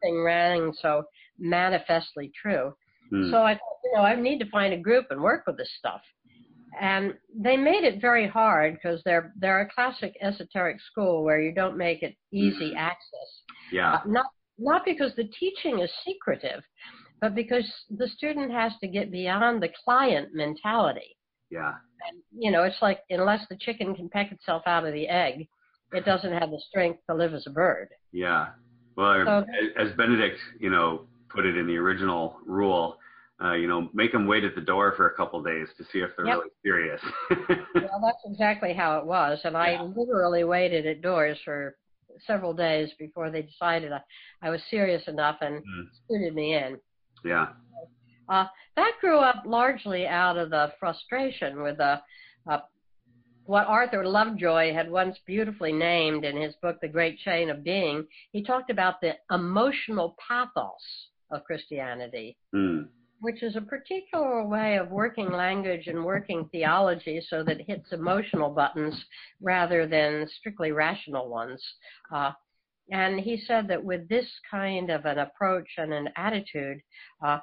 [0.02, 1.04] Everything rang so
[1.38, 2.74] manifestly true.
[3.10, 3.30] Hmm.
[3.30, 5.72] So I thought, you know, I need to find a group and work with this
[5.78, 6.02] stuff.
[6.80, 11.52] And they made it very hard because they're they're a classic esoteric school where you
[11.52, 13.42] don't make it easy access.
[13.72, 13.94] yeah.
[13.94, 14.26] Uh, not
[14.58, 16.62] not because the teaching is secretive,
[17.20, 21.16] but because the student has to get beyond the client mentality.
[21.50, 21.74] Yeah.
[22.08, 25.48] And you know, it's like unless the chicken can peck itself out of the egg,
[25.92, 27.88] it doesn't have the strength to live as a bird.
[28.12, 28.48] Yeah.
[28.96, 29.46] Well, So-
[29.82, 32.97] as Benedict, you know, put it in the original rule,
[33.42, 36.00] uh, you know, make them wait at the door for a couple days to see
[36.00, 36.38] if they're Yep.
[36.38, 37.00] really serious.
[37.74, 41.76] Well, that's exactly how it was, and I literally waited at doors for
[42.26, 44.00] several days before they decided I,
[44.42, 45.84] I was serious enough and Mm.
[46.04, 46.78] scooted me in.
[47.24, 47.48] yeah.
[48.28, 48.46] Uh,
[48.76, 52.00] that grew up largely out of the frustration with the
[52.50, 52.58] uh,
[53.46, 58.06] what Arthur Lovejoy had once beautifully named in his book The Great Chain of Being.
[58.32, 62.88] He talked about the emotional pathos of Christianity, Mm.
[63.20, 67.92] Which is a particular way of working language and working theology so that it hits
[67.92, 68.94] emotional buttons
[69.40, 71.62] rather than strictly rational ones.
[72.14, 72.30] Uh,
[72.90, 76.80] and he said that with this kind of an approach and an attitude,
[77.24, 77.38] uh,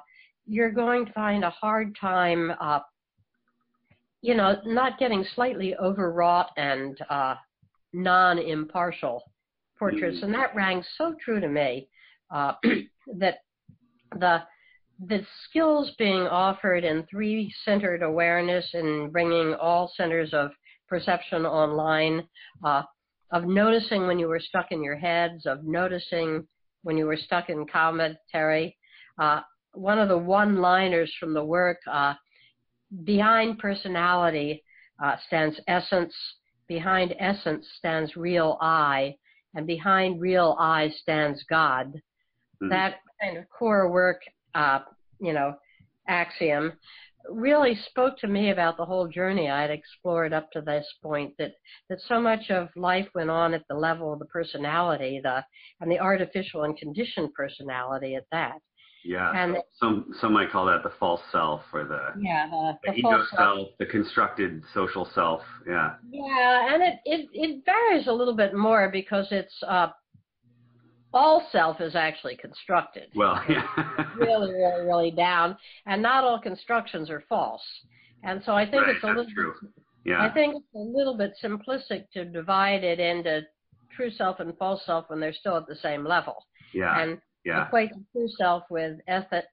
[0.46, 2.80] you're going to find a hard time, uh,
[4.22, 7.34] you know, not getting slightly overwrought and uh,
[7.92, 9.22] non-impartial
[9.78, 10.18] portraits.
[10.18, 10.22] Mhm.
[10.24, 11.88] And that rang so true to me
[12.30, 12.54] uh,
[13.18, 13.38] that
[14.18, 14.42] the
[15.04, 20.50] the skills being offered in three-centered awareness and bringing all centers of
[20.88, 22.26] perception online,
[22.64, 22.82] uh,
[23.32, 26.46] of noticing when you were stuck in your heads, of noticing
[26.82, 28.76] when you were stuck in commentary.
[29.18, 29.40] Uh,
[29.72, 32.14] one of the one-liners from the work, uh,
[33.04, 34.62] behind personality
[35.02, 36.14] uh, stands essence,
[36.68, 39.16] behind essence stands real I,
[39.54, 42.00] and behind real I stands God
[42.62, 42.70] Mhm.
[42.70, 44.22] that kind of core work,
[44.56, 44.80] uh,
[45.20, 45.54] you know,
[46.08, 46.72] axiom
[47.30, 51.34] really spoke to me about the whole journey I had explored up to this point.
[51.38, 51.52] That
[51.88, 55.44] that so much of life went on at the level of the personality, the
[55.80, 58.58] and the artificial and conditioned personality at that.
[59.04, 59.30] Yeah.
[59.34, 62.98] And some some might call that the false self or the, yeah, the, the the
[62.98, 63.28] ego self.
[63.30, 65.42] self, the constructed social self.
[65.66, 65.94] Yeah.
[66.10, 69.88] Yeah, and it, it, it varies a little bit more because it's uh,
[71.14, 73.08] all self is actually constructed.
[73.14, 73.64] Well, yeah.
[74.18, 77.62] Really, really, really down, and not all constructions are false.
[78.22, 79.26] And so I think right, it's a little.
[79.32, 79.54] True.
[80.04, 80.22] Yeah.
[80.22, 83.42] I think it's a little bit simplistic to divide it into
[83.94, 86.36] true self and false self when they're still at the same level.
[86.72, 87.00] Yeah.
[87.00, 87.66] And yeah.
[87.66, 88.98] equate true self with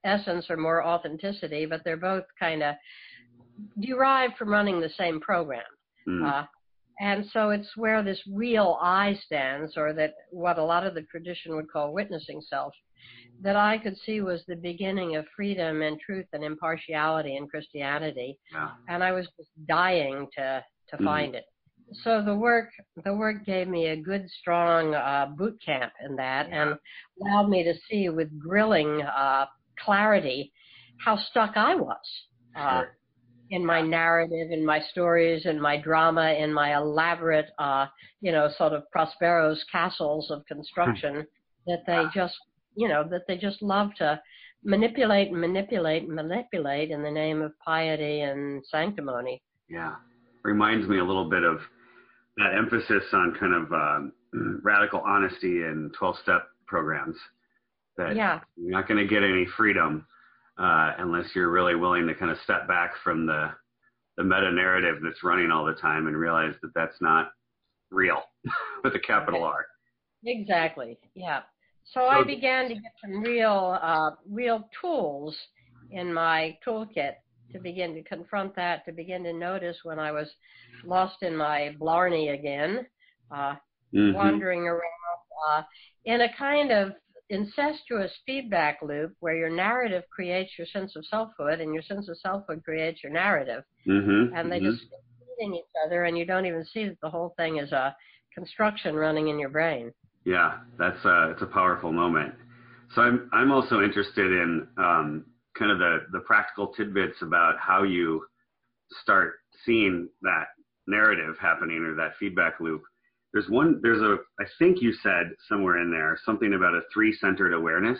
[0.04, 2.76] essence or more authenticity, but they're both kind of
[3.80, 5.64] derived from running the same program.
[6.08, 6.28] Mm.
[6.28, 6.46] Uh,
[7.00, 11.02] and so it's where this real I stands, or that what a lot of the
[11.04, 12.74] tradition would call witnessing self,
[13.42, 18.38] that I could see was the beginning of freedom and truth and impartiality in Christianity.
[18.52, 18.70] Yeah.
[18.88, 21.06] And I was just dying to to Mhm.
[21.06, 21.46] find it.
[22.04, 22.70] So the work
[23.04, 26.78] the work gave me a good strong uh, boot camp in that, and
[27.22, 29.46] allowed me to see with grilling uh,
[29.80, 30.52] clarity
[31.04, 32.28] how stuck I was.
[32.56, 32.98] Uh, Sure.
[33.50, 37.86] in my narrative, in my stories, in my drama, in my elaborate, uh,
[38.22, 41.28] you know, sort of Prospero's castles of construction
[41.68, 42.36] that they just,
[42.76, 44.20] you know, that they just love to
[44.64, 49.42] manipulate and manipulate and manipulate in the name of piety and sanctimony.
[49.70, 49.96] Yeah.
[50.44, 51.60] Reminds me a little bit of
[52.38, 54.14] that emphasis on kind of um,
[54.64, 57.16] radical honesty in 12 step programs.
[57.98, 60.08] That Yeah, you're not going to get any freedom
[60.58, 63.52] uh, unless you're really willing to kind of step back from the
[64.18, 67.32] the meta narrative that's running all the time and realize that that's not
[67.90, 68.22] real
[68.84, 69.66] with a capital R.
[70.24, 71.00] exactly.
[71.16, 71.42] Yeah.
[71.86, 75.38] So So- I began to get some real, uh, real tools
[75.92, 77.16] in my toolkit
[77.52, 80.34] to begin to confront that, to begin to notice when I was
[80.84, 82.88] lost in my blarney again,
[83.32, 83.56] uh,
[83.94, 84.14] Mhm.
[84.16, 84.82] wandering around
[85.50, 85.64] uh,
[86.06, 86.96] in a kind of
[87.30, 92.18] incestuous feedback loop where your narrative creates your sense of selfhood and your sense of
[92.20, 94.32] selfhood creates your narrative Mhm.
[94.34, 94.72] and they Mhm.
[94.72, 95.00] just keep
[95.38, 97.96] feeding each other and you don't even see that the whole thing is a
[98.34, 99.94] construction running in your brain
[100.26, 102.34] Yeah, that's a it's a powerful moment.
[102.96, 105.26] So I'm I'm also interested in um,
[105.58, 108.26] kind of the the practical tidbits about how you
[109.02, 109.34] start
[109.66, 110.46] seeing that
[110.88, 112.84] narrative happening or that feedback loop.
[113.34, 117.14] There's one there's a I think you said somewhere in there something about a three
[117.14, 118.00] centered awareness.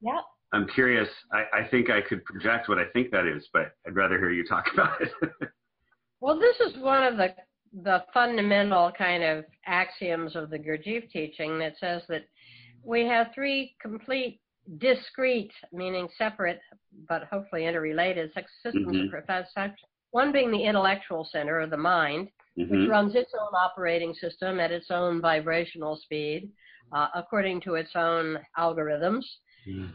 [0.00, 0.20] yeah
[0.52, 1.08] I'm curious.
[1.32, 4.30] I, I think I could project what I think that is, but I'd rather hear
[4.30, 5.10] you talk about it.
[6.20, 7.34] well this is one of the
[7.82, 12.24] the fundamental kind of axioms of the Gurdjieff teaching that says that
[12.82, 14.40] we have three complete
[14.78, 16.60] discrete, meaning separate,
[17.08, 19.04] but hopefully interrelated systems Mhm.
[19.04, 19.88] of perception.
[20.10, 22.88] One being the intellectual center or the mind, which Mhm.
[22.88, 26.50] runs its own operating system at its own vibrational speed,
[26.92, 29.24] uh, according to its own algorithms.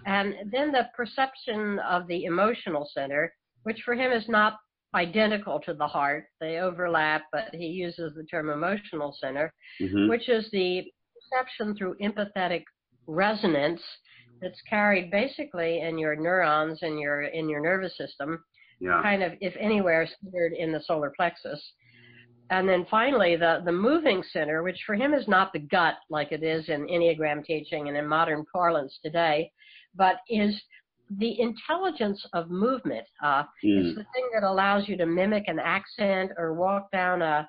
[0.05, 4.59] And then the perception of the emotional center, which for him is not
[4.93, 6.25] identical to the heart.
[6.39, 10.09] They overlap, but he uses the term emotional center, Mhm.
[10.09, 12.63] which is the perception through empathetic
[13.07, 13.81] resonance
[14.41, 18.43] that's carried basically in your neurons in your in your nervous system
[18.79, 19.01] Yeah.
[19.03, 21.73] kind of, if anywhere, centered in the solar plexus.
[22.49, 26.31] And then finally, the, the moving center, which for him is not the gut like
[26.31, 29.51] it is in Enneagram teaching and in modern parlance today,
[29.95, 30.61] but is
[31.17, 33.05] the intelligence of movement.
[33.23, 33.85] Uh, Mm.
[33.85, 37.47] It's the thing that allows you to mimic an accent or walk down a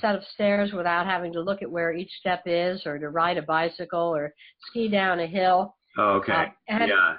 [0.00, 3.38] set of stairs without having to look at where each step is or to ride
[3.38, 4.32] a bicycle or
[4.66, 5.74] ski down a hill.
[5.96, 6.32] Oh, okay.
[6.32, 7.16] Uh, and yeah.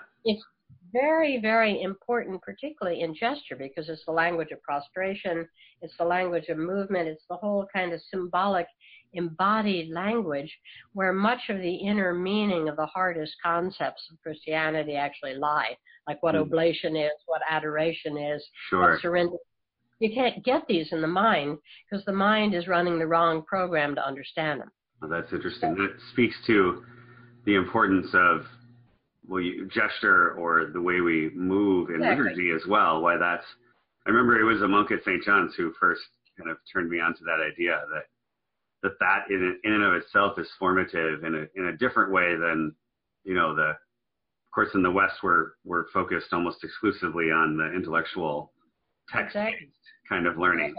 [0.93, 5.47] very, very important, particularly in gesture, because it's the language of prostration,
[5.81, 8.67] it's the language of movement, it's the whole kind of symbolic,
[9.13, 10.55] embodied language
[10.93, 15.75] where much of the inner meaning of the hardest concepts of Christianity actually lie,
[16.07, 16.41] like what Mm.
[16.41, 18.91] oblation is, what adoration is, Sure.
[18.91, 19.37] what surrender.
[19.99, 21.57] You can't get these in the mind
[21.89, 24.71] because the mind is running the wrong program to understand them.
[25.01, 25.75] Well, that's interesting.
[25.75, 26.85] That speaks to
[27.45, 28.47] the importance of
[29.27, 32.23] well, you, gesture or the way we move in Exactly.
[32.29, 33.01] liturgy as well.
[33.01, 33.45] Why that's
[34.05, 35.21] I remember it was a monk at St.
[35.23, 36.01] John's who first
[36.37, 38.05] kind of turned me on to that idea that
[38.83, 42.35] that that in, in and of itself is formative in a in a different way
[42.35, 42.73] than
[43.23, 47.71] you know the of course in the West we're we're focused almost exclusively on the
[47.75, 48.51] intellectual
[49.11, 49.71] text based Exactly.
[50.07, 50.75] kind of learning.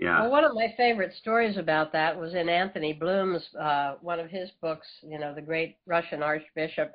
[0.00, 0.22] Yeah.
[0.22, 4.28] Well, one of my favorite stories about that was in Anthony Bloom's uh, one of
[4.28, 6.92] his books, you know, the great Russian Archbishop,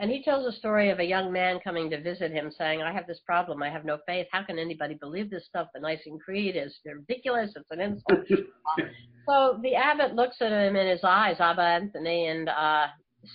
[0.00, 2.92] and he tells a story of a young man coming to visit him, saying, "I
[2.92, 3.62] have this problem.
[3.62, 4.26] I have no faith.
[4.32, 5.68] How can anybody believe this stuff?
[5.74, 7.52] The Nicene Creed is ridiculous.
[7.54, 8.26] It's an insult."
[9.28, 12.86] so the abbot looks at him in his eyes, Abba Anthony, and uh,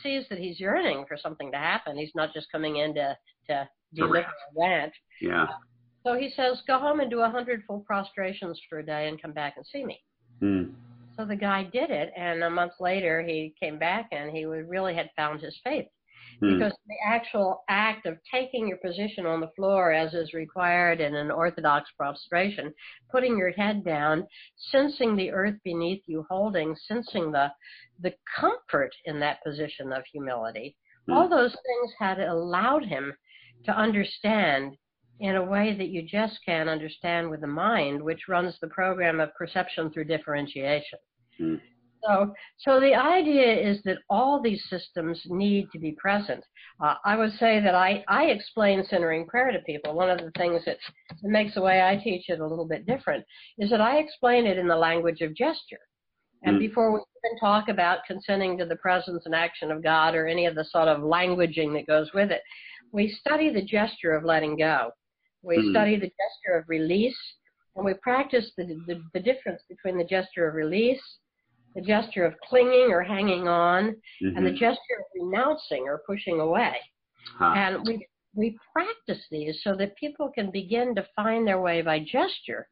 [0.03, 1.97] sees that he's yearning for something to happen.
[1.97, 3.17] He's not just coming in to
[3.47, 4.93] to deliver a rant.
[5.21, 5.45] yeah.
[6.05, 9.21] So he says, "Go home and do a hundred full prostrations for a day, and
[9.21, 9.99] come back and see me."
[10.41, 10.75] Mm.
[11.17, 14.93] So the guy did it, and a month later he came back and he really
[14.93, 15.87] had found his faith.
[16.39, 16.53] Hmm.
[16.53, 21.15] Because the actual act of taking your position on the floor as is required in
[21.15, 22.73] an orthodox prostration,
[23.09, 24.27] putting your head down,
[24.71, 27.51] sensing the earth beneath you holding, sensing the
[28.01, 30.75] the comfort in that position of humility,
[31.05, 31.13] hmm.
[31.13, 33.13] all those things had allowed him
[33.63, 34.75] to understand
[35.20, 39.20] in a way that you just can't understand with the mind, which runs the program
[39.20, 40.99] of perception through differentiation.
[41.39, 41.61] Mm.
[42.03, 46.43] So, so the idea is that all these systems need to be present.
[46.80, 49.95] Uh, I would say that I, I explain centering prayer to people.
[49.95, 50.78] One of the things that
[51.24, 53.26] makes the way I teach it a little bit different
[53.57, 55.80] is that I explain it in the language of gesture.
[56.43, 56.59] And mm.
[56.59, 60.45] before we even talk about consenting to the presence and action of God or any
[60.45, 62.41] of the sort of languaging that goes with it,
[62.91, 64.91] we study the gesture of letting go.
[65.45, 65.71] We mm.
[65.71, 67.17] study the gesture of release,
[67.75, 71.01] and we practice the, the, the, difference between the gesture of release,
[71.75, 74.37] the gesture of clinging or hanging on, mm-hmm.
[74.37, 74.59] and the mm-hmm.
[74.59, 76.75] gesture of renouncing or pushing away.
[77.37, 77.53] Huh.
[77.55, 81.99] And we we practice these so that people can begin to find their way by
[81.99, 82.67] gesture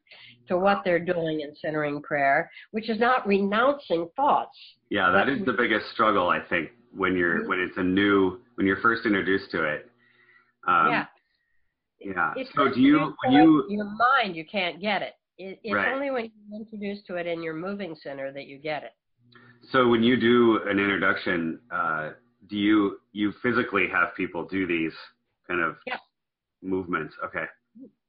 [0.46, 4.56] to what they're doing in centering prayer, which is not renouncing thoughts.
[4.90, 7.48] Yeah, that is the biggest struggle I think when you're mm-hmm.
[7.48, 9.90] when it's a new when you're first introduced to it.
[10.68, 11.06] Um, yeah.
[12.04, 12.32] Yeah.
[12.36, 15.14] It's so do you when you your mind you can't get it.
[15.38, 15.92] it it's right.
[15.92, 18.92] only when you're introduced to it in your moving center that you get it.
[19.72, 22.10] So when you do an introduction, uh,
[22.48, 24.92] do you you physically have people do these
[25.48, 25.96] kind of yeah.
[26.62, 27.14] movements?
[27.24, 27.44] Okay.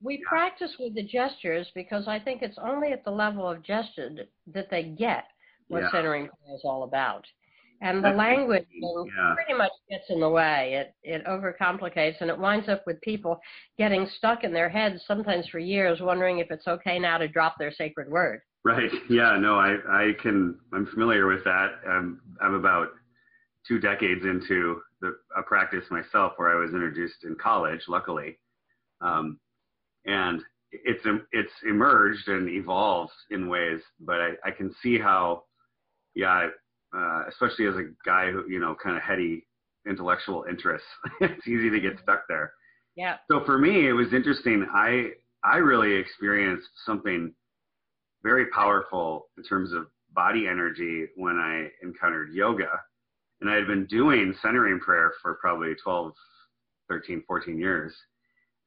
[0.02, 0.30] We yeah.
[0.30, 4.12] practice with the gestures because I think it's only at the level of gesture
[4.54, 5.26] that they get
[5.68, 5.92] what yeah.
[5.92, 7.26] centering is all about
[7.82, 9.34] and the language yeah.
[9.36, 10.74] pretty much gets in the way.
[10.76, 13.40] It it overcomplicates, and it winds up with people
[13.78, 17.56] getting stuck in their heads sometimes for years, wondering if it's okay now to drop
[17.58, 18.42] their sacred word.
[18.64, 18.92] Right.
[19.10, 19.38] Yeah.
[19.40, 19.56] No.
[19.56, 20.58] I I can.
[20.74, 21.80] I'm familiar with that.
[21.88, 22.90] I'm I'm about
[23.68, 28.40] two decades into the a practice myself, where I was introduced in college, luckily,
[29.02, 29.40] um,
[30.06, 35.44] and it's it's emerged and evolved in ways, but I, I can see how,
[36.16, 36.48] yeah,
[36.96, 39.46] uh, especially as a guy who you know kind of heady
[39.88, 40.88] intellectual interests.
[41.22, 42.54] it's easy to get stuck there.
[42.96, 43.18] Yeah.
[43.30, 44.66] So for me, it was interesting.
[44.74, 45.12] I
[45.44, 47.34] I really experienced something
[48.24, 52.70] very powerful in terms of body energy when I encountered yoga.
[53.42, 56.14] And I had been doing centering prayer for probably 12,
[56.90, 57.94] 13, 14 years.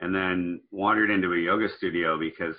[0.00, 2.54] And then wandered into a yoga studio because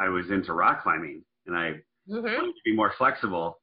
[0.00, 1.74] I was into rock climbing and I
[2.10, 2.24] mm-hmm.
[2.24, 3.60] wanted to be more flexible.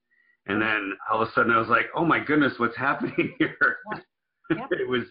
[0.49, 3.77] And then all of a sudden I was like, oh my goodness, what's happening here?
[4.51, 5.03] It was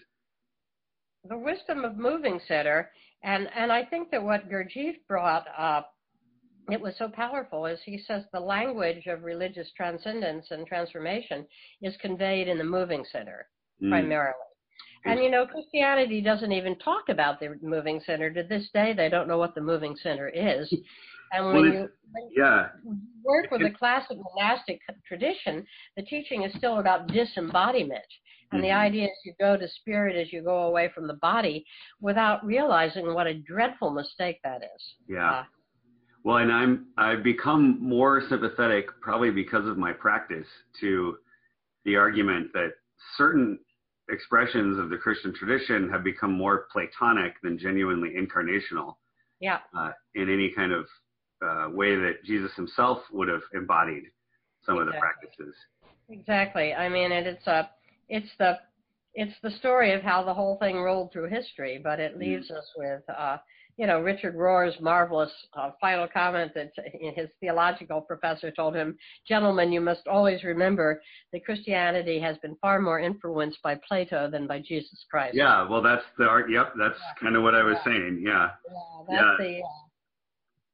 [1.28, 2.90] the wisdom of moving center.
[3.22, 5.92] And, and I think that what Gurdjieff brought up,
[6.68, 11.46] it was so powerful, is he says the language of religious transcendence and transformation
[11.82, 13.46] is conveyed in the moving center
[13.80, 13.90] mm.
[13.90, 14.34] primarily.
[15.04, 18.30] And you know, Christianity doesn't even talk about the moving center.
[18.30, 20.72] To this day, they don't know what the moving center is.
[21.32, 22.68] And when, well, you, when yeah.
[22.84, 25.66] you work with the classic monastic tradition,
[25.96, 28.04] the teaching is still about disembodiment.
[28.50, 28.68] And mm-hmm.
[28.68, 31.66] the idea is you go to spirit as you go away from the body
[32.00, 34.94] without realizing what a dreadful mistake that is.
[35.06, 35.30] Yeah.
[35.30, 35.42] Uh,
[36.24, 40.46] well, and I'm I've become more sympathetic, probably because of my practice,
[40.80, 41.16] to
[41.84, 42.70] the argument that
[43.16, 43.58] certain
[44.10, 48.96] expressions of the Christian tradition have become more Platonic than genuinely incarnational.
[49.40, 49.58] Yeah.
[49.76, 50.86] Uh, in any kind of
[51.42, 54.04] uh, way that Jesus himself would have embodied
[54.64, 54.80] some exactly.
[54.80, 55.54] of the practices.
[56.10, 56.74] Exactly.
[56.74, 57.70] I mean, it, it's a,
[58.08, 58.58] it's the,
[59.14, 62.20] it's the story of how the whole thing rolled through history, but it mm-hmm.
[62.20, 62.58] leaves mm.
[62.58, 63.38] us with, uh,
[63.76, 66.72] you know, Richard Rohr's marvelous uh, final comment that
[67.14, 71.00] his theological professor told him, gentlemen, you must always remember
[71.32, 75.36] that Christianity has been far more influenced by Plato than by Jesus Christ.
[75.36, 76.50] Yeah, well, that's the art.
[76.50, 77.22] Yep, that's yeah.
[77.22, 77.92] kind of what I was yeah.
[77.92, 78.22] saying.
[78.24, 78.48] Yeah.
[78.68, 79.46] Yeah, that's yeah.
[79.46, 79.58] the.
[79.58, 79.87] Uh,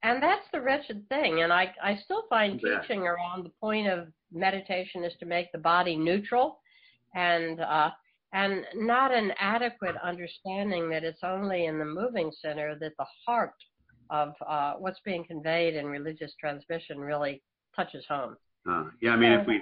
[0.04, 1.42] and that's the wretched thing.
[1.42, 2.80] And I, I still find yeah.
[2.80, 6.60] teaching around the point of meditation is to make the body neutral
[7.14, 7.90] and, uh,
[8.34, 13.54] and not an adequate understanding that it's only in the moving center that the heart
[14.10, 17.42] of uh, what's being conveyed in religious transmission really
[17.74, 18.36] touches home.
[18.68, 19.60] Uh, yeah, I mean, if we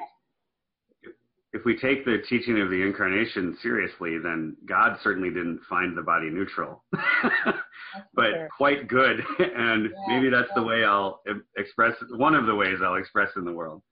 [1.53, 6.03] if we take the teaching of the incarnation seriously, then God certainly didn't find the
[6.03, 6.83] body neutral,
[8.15, 8.49] but sure.
[8.57, 9.25] quite good.
[9.39, 10.63] And yeah, maybe that's yeah.
[10.63, 11.23] the way I'll
[11.57, 13.83] express one of the ways I'll express in the world.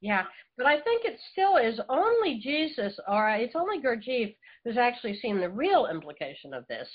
[0.00, 0.24] Yeah,
[0.56, 4.34] but I think it still is only Jesus, or it's only Gurdjieff
[4.64, 6.88] who's actually seen the real implication of this.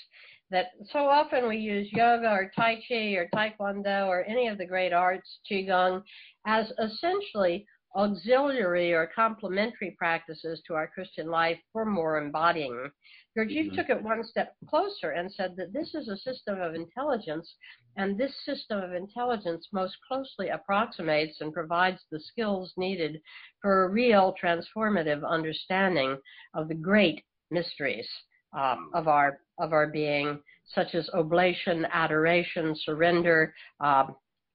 [0.50, 4.66] That so often we use yoga or Tai Chi or Taekwondo or any of the
[4.66, 6.02] great arts, Qigong,
[6.46, 12.90] as essentially auxiliary or complementary practices to our Christian life for more embodying.
[13.36, 13.76] Gurdjieff mm-hmm.
[13.76, 17.54] took it one step closer and said that this is a system of intelligence,
[17.96, 23.20] and this system of intelligence most closely approximates and provides the skills needed
[23.60, 26.16] for a real transformative understanding
[26.54, 28.08] of the great mysteries
[28.56, 30.38] uh, of our of our being,
[30.74, 34.04] such as oblation, adoration, surrender, uh,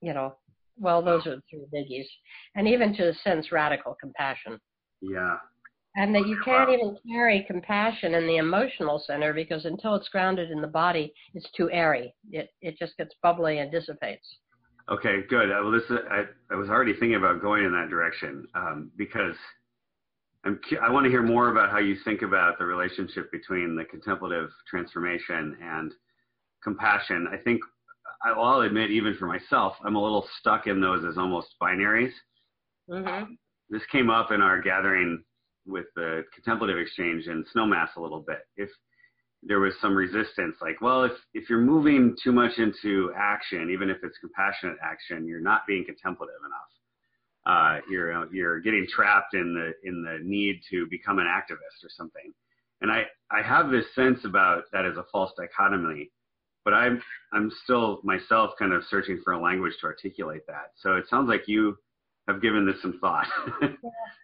[0.02, 0.36] you know,
[0.80, 2.08] well, those are the three biggies,
[2.56, 4.60] and even to a sense, radical compassion.
[5.02, 5.38] Yeah.
[5.96, 10.50] And that you can't even carry compassion in the emotional center because until it's grounded
[10.50, 12.14] in the body, it's too airy.
[12.32, 14.26] It it just gets bubbly and dissipates.
[14.90, 15.50] Okay, good.
[15.50, 19.36] Well, this is, I I was already thinking about going in that direction um, because
[20.46, 23.84] I'm I want to hear more about how you think about the relationship between the
[23.84, 25.94] contemplative transformation and
[26.64, 27.28] compassion.
[27.32, 27.62] I think
[28.24, 32.14] I'll admit, even for myself, I'm a little stuck in those as almost binaries.
[32.90, 33.34] Mm-hmm.
[33.70, 35.24] This came up in our gathering
[35.66, 38.40] with the contemplative exchange and snowmass a little bit.
[38.58, 38.70] If
[39.44, 43.90] there was some resistance, like, well, if, if you're moving too much into action, even
[43.90, 46.60] if it's compassionate action, you're not being contemplative enough.
[47.44, 51.90] Uh, you're you're getting trapped in the in the need to become an activist or
[51.90, 52.32] something.
[52.82, 56.12] And I I have this sense about that as a false dichotomy
[56.64, 57.02] but I'm
[57.34, 60.72] I'm still myself kind of searching for a language to articulate that.
[60.78, 61.78] So it sounds like you
[62.32, 63.28] have given this some thought.
[63.62, 63.70] yeah,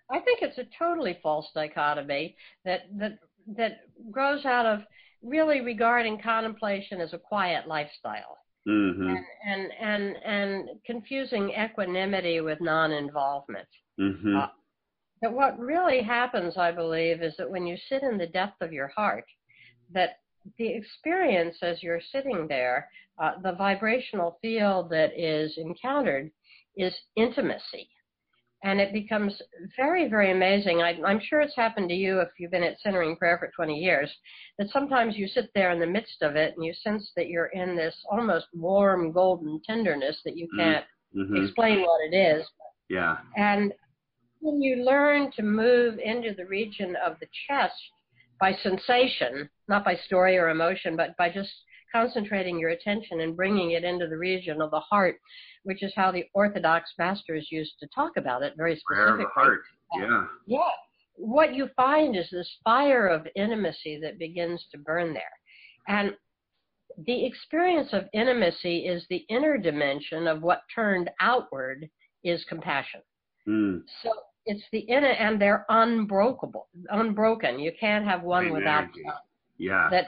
[0.09, 2.35] I think it's a totally false dichotomy
[2.65, 3.19] that that
[3.55, 3.79] that
[4.11, 4.81] grows out of
[5.23, 8.37] really regarding contemplation as a quiet lifestyle.
[8.67, 9.09] Mm-hmm.
[9.09, 13.67] And, and and and confusing equanimity with non-involvement.
[13.99, 14.37] Mm-hmm.
[14.37, 14.47] Uh,
[15.21, 18.73] but what really happens, I believe, is that when you sit in the depth of
[18.73, 19.25] your heart,
[19.93, 20.19] that
[20.57, 22.89] the experience as you're sitting there,
[23.21, 26.29] uh, the vibrational field that is encountered
[26.75, 27.89] is intimacy.
[28.67, 29.41] And it becomes
[29.77, 30.81] very, very amazing.
[30.81, 33.73] I, am sure it's happened to you if you've been at centering prayer for 20
[33.73, 34.11] years,
[34.59, 37.45] that sometimes you sit there in the midst of it and you sense that you're
[37.53, 40.59] in this almost warm, golden tenderness that you mm-hmm.
[40.59, 41.45] can't mm-hmm.
[41.45, 42.45] explain what it is.
[42.89, 43.15] Yeah.
[43.37, 43.71] And
[44.41, 47.73] when you learn to move into the region of the chest
[48.37, 51.53] by sensation, not by story or emotion, but by just
[51.91, 55.19] concentrating your attention and bringing it into the region of the heart,
[55.63, 58.95] which is how the Orthodox masters used to talk about it very specifically.
[58.95, 59.61] Prayer of the heart.
[59.95, 60.25] Yeah.
[60.45, 60.69] Yeah.
[61.15, 65.23] What you find is this fire of intimacy that begins to burn there.
[65.87, 66.13] And
[67.05, 71.89] the experience of intimacy is the inner dimension of what turned outward
[72.23, 73.01] is compassion.
[73.47, 73.81] Mm.
[74.03, 74.11] So
[74.45, 77.59] it's the inner and they're unbreakable, unbroken.
[77.59, 78.53] You can't have one Amen.
[78.57, 79.19] without the other.
[79.57, 79.87] Yeah.
[79.91, 80.05] That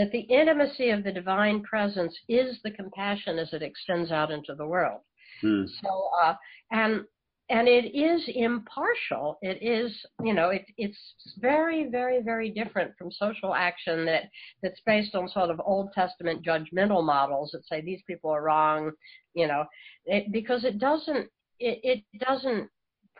[0.00, 4.54] that the intimacy of the divine presence is the compassion as it extends out into
[4.54, 5.00] the world.
[5.42, 5.64] Hmm.
[5.82, 6.34] So uh,
[6.70, 7.04] and
[7.50, 9.36] and it is impartial.
[9.42, 9.92] It is,
[10.22, 10.96] you know, it, it's
[11.38, 14.30] very, very, very different from social action that
[14.62, 18.92] that's based on sort of Old Testament judgmental models that say these people are wrong,
[19.34, 19.64] you know,
[20.06, 21.28] it, because it doesn't
[21.58, 22.70] it, it doesn't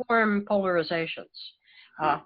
[0.07, 1.26] form polarizations.
[2.03, 2.20] Uh,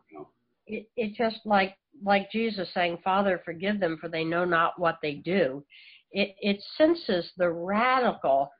[0.69, 4.99] it, it just like like Jesus saying, "Father, forgive them, for they know not what
[5.03, 5.65] they do."
[6.13, 8.51] It it senses the radical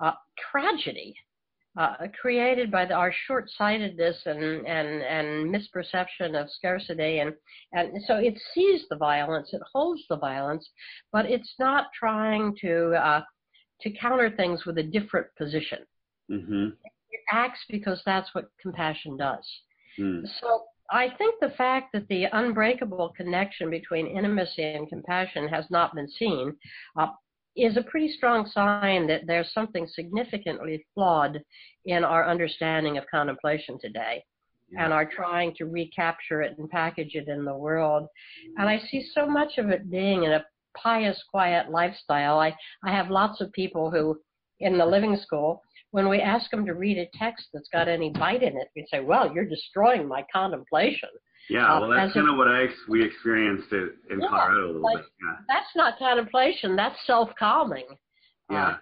[0.00, 0.12] uh,
[0.50, 1.14] tragedy
[1.76, 7.34] uh, created by the, our short-sightedness and, and, and misperception of scarcity, and,
[7.72, 10.68] and so it sees the violence, it holds the violence,
[11.10, 13.22] but it's not trying to uh,
[13.80, 15.78] to counter things with a different position.
[16.30, 16.66] Mm-hmm
[17.10, 19.46] It acts because that's what compassion does.
[19.98, 20.22] Mm.
[20.40, 25.94] So I think the fact that the unbreakable connection between intimacy and compassion has not
[25.94, 26.54] been seen
[26.98, 27.08] uh,
[27.56, 31.40] is a pretty strong sign that there's something significantly flawed
[31.86, 34.24] in our understanding of contemplation today
[34.70, 34.84] yeah.
[34.84, 38.08] and are trying to recapture it and package it in the world.
[38.58, 40.44] And I see so much of it being in a
[40.76, 42.38] pious, quiet lifestyle.
[42.38, 42.54] I,
[42.84, 44.20] I have lots of people who,
[44.60, 45.62] in the living school,
[45.94, 48.84] when we ask them to read a text that's got any bite in it, we
[48.90, 51.08] say, "Well, you're destroying my contemplation."
[51.48, 54.82] Yeah, well, that's kind of what I we experienced it in yeah, Colorado a little
[54.82, 55.06] like, bit.
[55.22, 55.36] Yeah.
[55.46, 56.74] That's not contemplation.
[56.74, 57.86] That's self-calming.
[58.50, 58.66] Yeah.
[58.66, 58.76] Uh,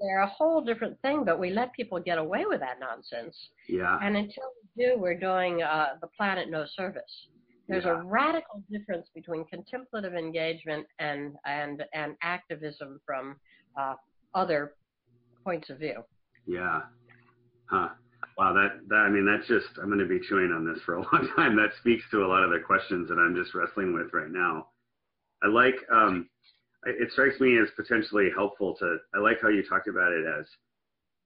[0.00, 3.36] they're a whole different thing, but we let people get away with that nonsense.
[3.68, 3.96] Yeah.
[4.02, 7.28] And until we do, we're doing uh, the planet no service.
[7.68, 8.00] There's yeah.
[8.00, 13.36] a radical difference between contemplative engagement and and and activism from
[13.78, 13.94] uh,
[14.34, 14.74] other
[15.44, 16.02] points of view.
[16.48, 16.80] Yeah.
[17.66, 17.90] Huh.
[18.38, 18.54] Wow.
[18.54, 21.02] That, that, I mean, that's just, I'm going to be chewing on this for a
[21.12, 21.54] long time.
[21.56, 24.68] That speaks to a lot of the questions that I'm just wrestling with right now.
[25.44, 26.28] I like, um,
[26.86, 30.46] it strikes me as potentially helpful to, I like how you talked about it as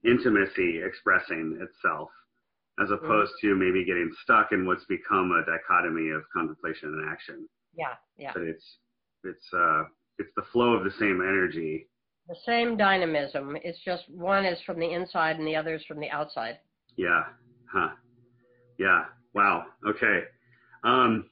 [0.04, 2.10] intimacy expressing itself.
[2.80, 3.48] as opposed mm-hmm.
[3.48, 7.46] to maybe getting stuck in what's become a dichotomy of contemplation and action.
[7.74, 8.32] Yeah, yeah.
[8.34, 8.78] But it's
[9.24, 9.84] it's uh
[10.18, 11.88] it's the flow of the same energy.
[12.32, 13.58] The same dynamism.
[13.62, 16.56] It's just one is from the inside and the other is from the outside.
[16.96, 17.24] Yeah.
[17.70, 17.90] Huh.
[18.78, 19.04] Yeah.
[19.34, 19.66] Wow.
[19.86, 20.20] Okay.
[20.82, 21.26] Um,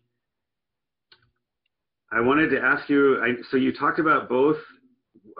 [2.12, 3.18] I wanted to ask you.
[3.22, 4.58] I, so you talked about both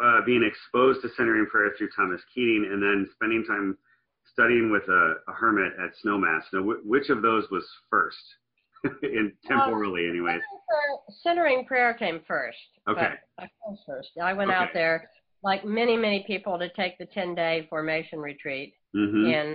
[0.02, 3.76] uh, being exposed to centering prayer through Thomas Keating, and then spending time
[4.32, 6.40] studying with a, a hermit at Snowmass.
[6.54, 8.16] Now, which of those was first,
[9.02, 10.40] in temporally, anyways?
[11.22, 12.56] Centering prayer came first.
[12.88, 13.10] Okay.
[13.38, 13.46] I
[13.86, 14.08] first.
[14.22, 14.58] I went okay.
[14.58, 15.10] out there,
[15.42, 19.26] like many, many people, to take the 10-day formation retreat mm-hmm.
[19.26, 19.54] in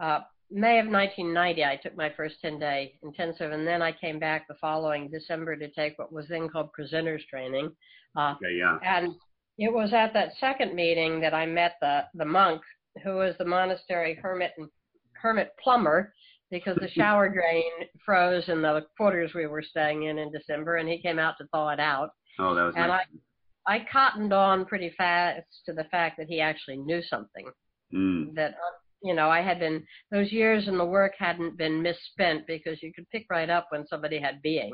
[0.00, 0.20] uh,
[0.50, 1.64] May of 1990.
[1.64, 5.70] I took my first 10-day intensive, and then I came back the following December to
[5.70, 7.70] take what was then called presenters training.
[8.16, 8.78] Uh, okay, yeah.
[8.84, 9.14] And
[9.58, 12.62] it was at that second meeting that I met the the monk
[13.02, 14.68] who was the monastery hermit and
[15.14, 16.12] hermit plumber
[16.50, 17.70] because the shower drain
[18.04, 21.46] froze in the quarters we were staying in in December, and he came out to
[21.48, 22.10] thaw it out.
[22.38, 23.00] Oh, that was and nice.
[23.00, 23.18] I
[23.66, 27.46] I cottoned on pretty fast to the fact that he actually knew something.
[27.94, 28.34] Mm.
[28.34, 28.54] That
[29.02, 32.92] you know, I had been those years in the work hadn't been misspent because you
[32.94, 34.72] could pick right up when somebody had being.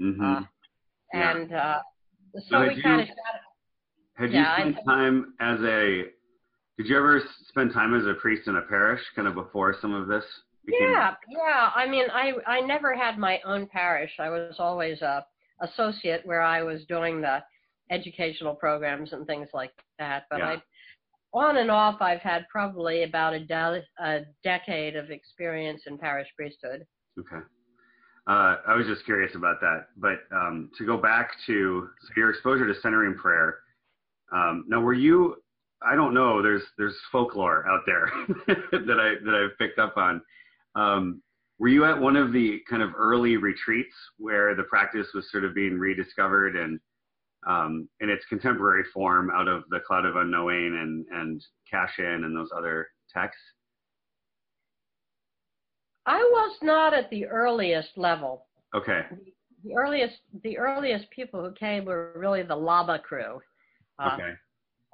[0.00, 0.22] Mm-hmm.
[0.22, 0.40] Uh,
[1.12, 1.36] yeah.
[1.36, 1.78] And uh,
[2.48, 3.08] so, we kind of.
[4.14, 6.02] Had yeah, you spent I, time as a
[6.76, 9.94] did you ever spend time as a priest in a parish, kind of before some
[9.94, 10.24] of this?
[10.64, 10.90] Became...
[10.90, 11.70] Yeah, yeah.
[11.74, 14.12] I mean, I I never had my own parish.
[14.18, 15.24] I was always a
[15.62, 17.40] associate where I was doing the
[17.90, 20.24] educational programs and things like that.
[20.30, 20.46] But yeah.
[20.46, 20.62] I,
[21.32, 26.28] on and off, I've had probably about a, de- a decade of experience in parish
[26.36, 26.84] priesthood.
[27.18, 27.44] Okay.
[28.26, 29.86] Uh, I was just curious about that.
[29.96, 33.58] But um, to go back to so your exposure to centering prayer.
[34.32, 35.36] Um, now, were you
[35.82, 36.42] I don't know.
[36.42, 38.10] There's there's folklore out there
[38.46, 40.20] that I that I've picked up on.
[40.74, 41.22] Um,
[41.58, 45.44] were you at one of the kind of early retreats where the practice was sort
[45.44, 46.80] of being rediscovered and
[47.46, 52.36] um, in its contemporary form out of the cloud of unknowing and and Cassian and
[52.36, 53.42] those other texts?
[56.06, 58.46] I was not at the earliest level.
[58.74, 59.02] Okay.
[59.64, 63.40] The earliest the earliest people who came were really the Lama crew.
[63.98, 64.32] Uh, okay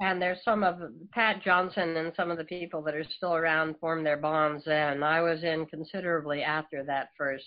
[0.01, 0.80] and there's some of
[1.12, 5.03] Pat Johnson and some of the people that are still around formed their bonds then.
[5.03, 7.44] I was in considerably after that first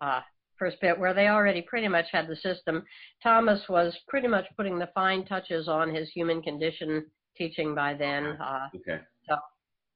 [0.00, 0.20] uh,
[0.62, 2.84] first bit where they already pretty much had the system.
[3.20, 7.04] Thomas was pretty much putting the fine touches on his human condition
[7.36, 8.38] teaching by then.
[8.40, 9.02] Uh, okay.
[9.28, 9.36] So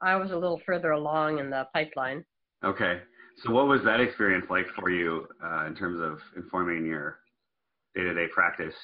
[0.03, 2.25] I was a little further along in the pipeline.
[2.65, 2.99] Okay.
[3.45, 7.19] So what was that experience like for you uh, in terms of informing your
[7.95, 8.75] day-to-day practice?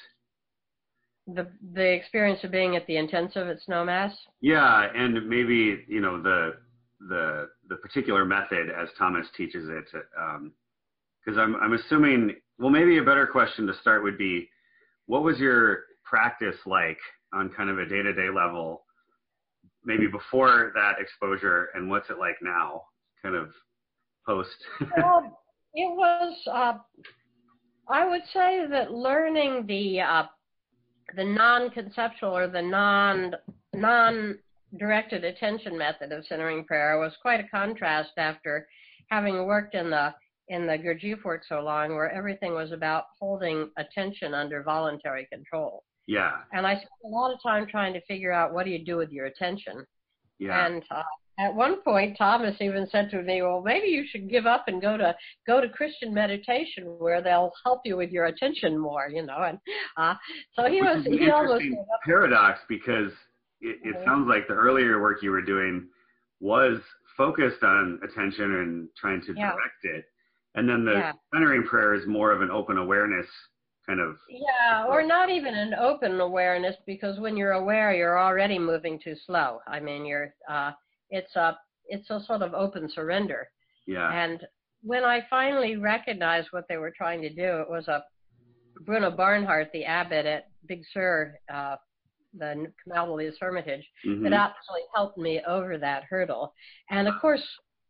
[1.25, 4.11] the the experience of being at the intensive at Snowmass?
[4.41, 6.55] Yeah, and maybe you know the
[6.99, 9.85] the the particular method as Thomas teaches it,
[11.23, 12.35] because I'm I'm assuming.
[12.59, 14.47] Well, maybe a better question to start would be,
[15.07, 16.99] what was your practice like
[17.33, 18.85] on kind of a day to day level,
[19.83, 22.83] maybe before that exposure, and what's it like now,
[23.21, 23.49] kind of
[24.25, 24.55] post?
[24.97, 25.41] well,
[25.73, 26.37] it was.
[26.51, 26.73] Uh,
[27.89, 30.23] I would say that learning the uh,
[31.15, 33.33] the non-conceptual or the non
[33.73, 38.67] non-directed attention method of centering prayer was quite a contrast after
[39.09, 40.13] having worked in the
[40.49, 45.83] in the Gurdjieff work so long, where everything was about holding attention under voluntary control.
[46.07, 46.31] Yeah.
[46.51, 48.97] And I spent a lot of time trying to figure out what do you do
[48.97, 49.85] with your attention.
[50.39, 50.65] Yeah.
[50.65, 51.03] And uh,
[51.39, 54.81] at one point, Thomas even said to me, "Well, maybe you should give up and
[54.81, 55.15] go to
[55.47, 59.57] go to Christian meditation, where they'll help you with your attention more." You know, and
[59.97, 60.15] uh,
[60.55, 61.05] so he Which was.
[61.05, 61.63] Is he almost
[62.05, 63.11] paradox because
[63.61, 64.05] it, it mm-hmm.
[64.05, 65.87] sounds like the earlier work you were doing
[66.39, 66.79] was
[67.17, 69.51] focused on attention and trying to yeah.
[69.51, 70.05] direct it,
[70.55, 71.11] and then the yeah.
[71.33, 73.25] centering prayer is more of an open awareness
[73.87, 78.57] kind of yeah or not even an open awareness because when you're aware you're already
[78.57, 80.71] moving too slow i mean you're uh
[81.09, 83.49] it's a it's a sort of open surrender.
[83.85, 84.11] Yeah.
[84.11, 84.41] And
[84.81, 88.03] when I finally recognized what they were trying to do, it was a
[88.81, 91.75] Bruno Barnhart, the abbot at Big Sur, uh,
[92.37, 94.23] the Camaldolese Hermitage, mm-hmm.
[94.23, 96.53] that actually helped me over that hurdle.
[96.89, 97.43] And of course,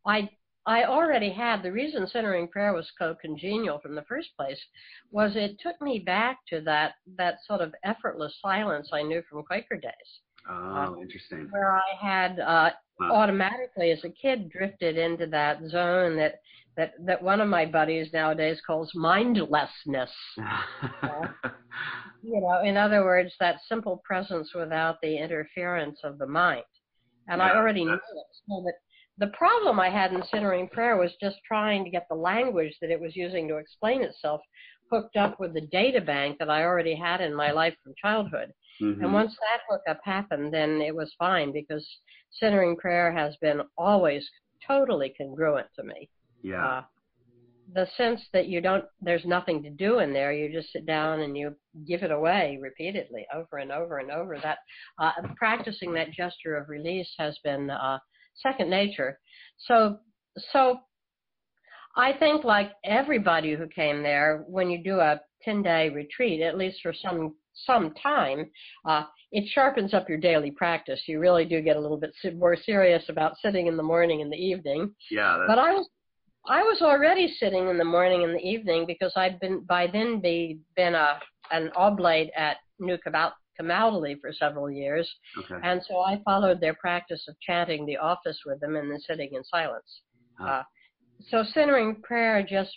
[0.05, 0.29] I
[0.65, 4.59] I already had the reason centering prayer was so congenial from the first place
[5.11, 9.43] was it took me back to that that sort of effortless silence I knew from
[9.43, 9.91] Quaker days.
[10.49, 11.47] Oh, interesting.
[11.51, 13.11] Where I had uh, wow.
[13.11, 16.39] automatically, as a kid, drifted into that zone that
[16.77, 20.11] that that one of my buddies nowadays calls mindlessness.
[21.03, 21.27] uh,
[22.23, 26.63] you know, in other words, that simple presence without the interference of the mind.
[27.27, 28.01] And yeah, I already knew it,
[28.47, 28.73] so that
[29.17, 32.89] the problem I had in centering prayer was just trying to get the language that
[32.89, 34.41] it was using to explain itself
[34.91, 38.53] hooked up with the data bank that I already had in my life from childhood.
[38.81, 39.03] Mm-hmm.
[39.03, 41.87] And once that hookup happened, then it was fine because
[42.31, 44.27] centering prayer has been always
[44.67, 46.09] totally congruent to me.
[46.41, 46.65] yeah.
[46.65, 46.83] Uh,
[47.73, 50.33] the sense that you don't, there's nothing to do in there.
[50.33, 51.55] You just sit down and you
[51.87, 54.37] give it away repeatedly, over and over and over.
[54.43, 54.57] That
[54.99, 57.99] uh, practicing that gesture of release has been uh,
[58.41, 59.19] second nature.
[59.57, 59.97] So,
[60.51, 60.79] so
[61.95, 66.57] I think like everybody who came there, when you do a 10 day retreat, at
[66.57, 67.35] least for some
[67.67, 68.49] some time,
[68.85, 70.99] uh, it sharpens up your daily practice.
[71.05, 74.31] You really do get a little bit more serious about sitting in the morning and
[74.31, 74.93] the evening.
[75.11, 75.43] yeah.
[75.47, 75.87] But I was
[76.47, 80.19] I was already sitting in the morning and the evening because I'd been by then
[80.19, 81.19] be been a
[81.51, 85.55] an oblate at New Camal- Camaldoli for several years, okay.
[85.63, 89.29] and so I followed their practice of chanting the office with them and then sitting
[89.33, 90.01] in silence.
[90.39, 90.59] Ah.
[90.59, 90.63] Uh,
[91.29, 92.75] so centering prayer just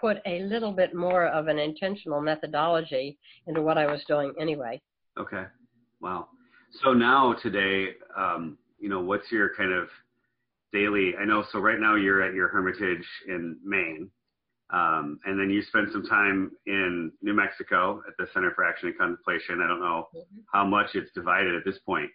[0.00, 4.80] put a little bit more of an intentional methodology into what I was doing anyway.
[5.18, 5.44] Okay.
[6.00, 6.28] Wow.
[6.82, 9.88] So now today, um, you know, what's your kind of
[10.72, 11.14] daily?
[11.20, 11.44] I know.
[11.50, 14.10] So right now you're at your hermitage in Maine,
[14.70, 18.88] um, and then you spend some time in New Mexico at the Center for Action
[18.88, 19.62] and Contemplation.
[19.62, 20.08] I don't know
[20.52, 22.10] how much it's divided at this point,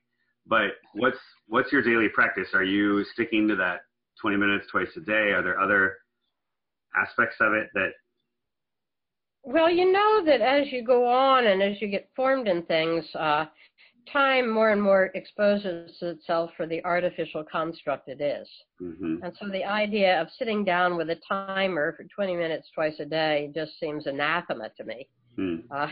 [0.45, 2.49] but what's what's your daily practice?
[2.53, 3.81] Are you sticking to that
[4.21, 5.31] 20 minutes twice a day?
[5.31, 5.97] Are there other
[6.95, 7.89] aspects of it that?
[9.45, 13.03] Well, you know that as you go on and as you get formed in things,
[13.15, 13.45] uh,
[14.11, 18.47] time more and more exposes itself for the artificial construct it is.
[18.79, 22.99] hmm And so the idea of sitting down with a timer for 20 minutes twice
[22.99, 25.07] a day just seems anathema to me.
[25.35, 25.55] Hmm.
[25.71, 25.87] Uh,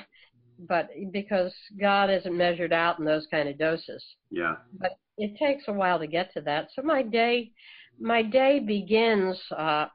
[0.68, 4.04] but because God isn't measured out in those kind of doses.
[4.30, 4.56] Yeah.
[4.80, 6.70] But it takes a while to get to that.
[6.76, 7.52] So my day,
[8.00, 9.88] my day begins uh,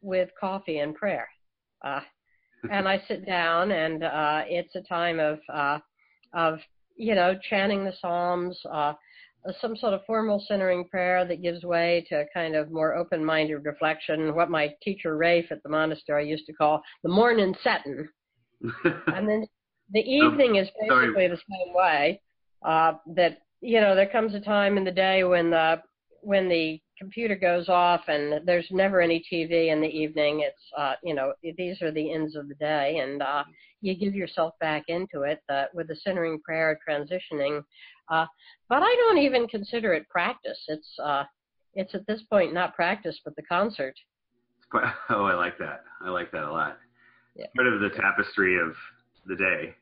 [0.00, 1.28] with coffee and prayer.
[1.84, 2.00] Uh,
[2.70, 5.78] and I sit down, and uh, it's a time of uh,
[6.34, 6.58] of
[6.98, 8.92] you know chanting the Psalms, uh,
[9.60, 14.34] some sort of formal centering prayer that gives way to kind of more open-minded reflection.
[14.34, 18.06] What my teacher Rafe at the monastery used to call the morning setting,
[18.84, 19.46] and then
[19.92, 21.06] the evening is sorry.
[21.06, 22.20] basically the same way.
[22.62, 25.80] Uh, that you know there comes a time in the day when the
[26.22, 30.40] when the computer goes off and there's never any TV in the evening.
[30.40, 33.44] It's uh, you know these are the ends of the day, and uh,
[33.80, 37.62] you give yourself back into it uh, with the centering prayer, transitioning.
[38.10, 38.26] Uh,
[38.68, 40.58] but I don't even consider it practice.
[40.68, 41.24] It's uh,
[41.74, 43.94] it's at this point not practice, but the concert.
[45.10, 45.84] Oh, I like that.
[46.04, 46.76] I like that a lot.
[47.34, 47.46] Yeah.
[47.56, 48.74] Part of the tapestry of
[49.24, 49.74] the day.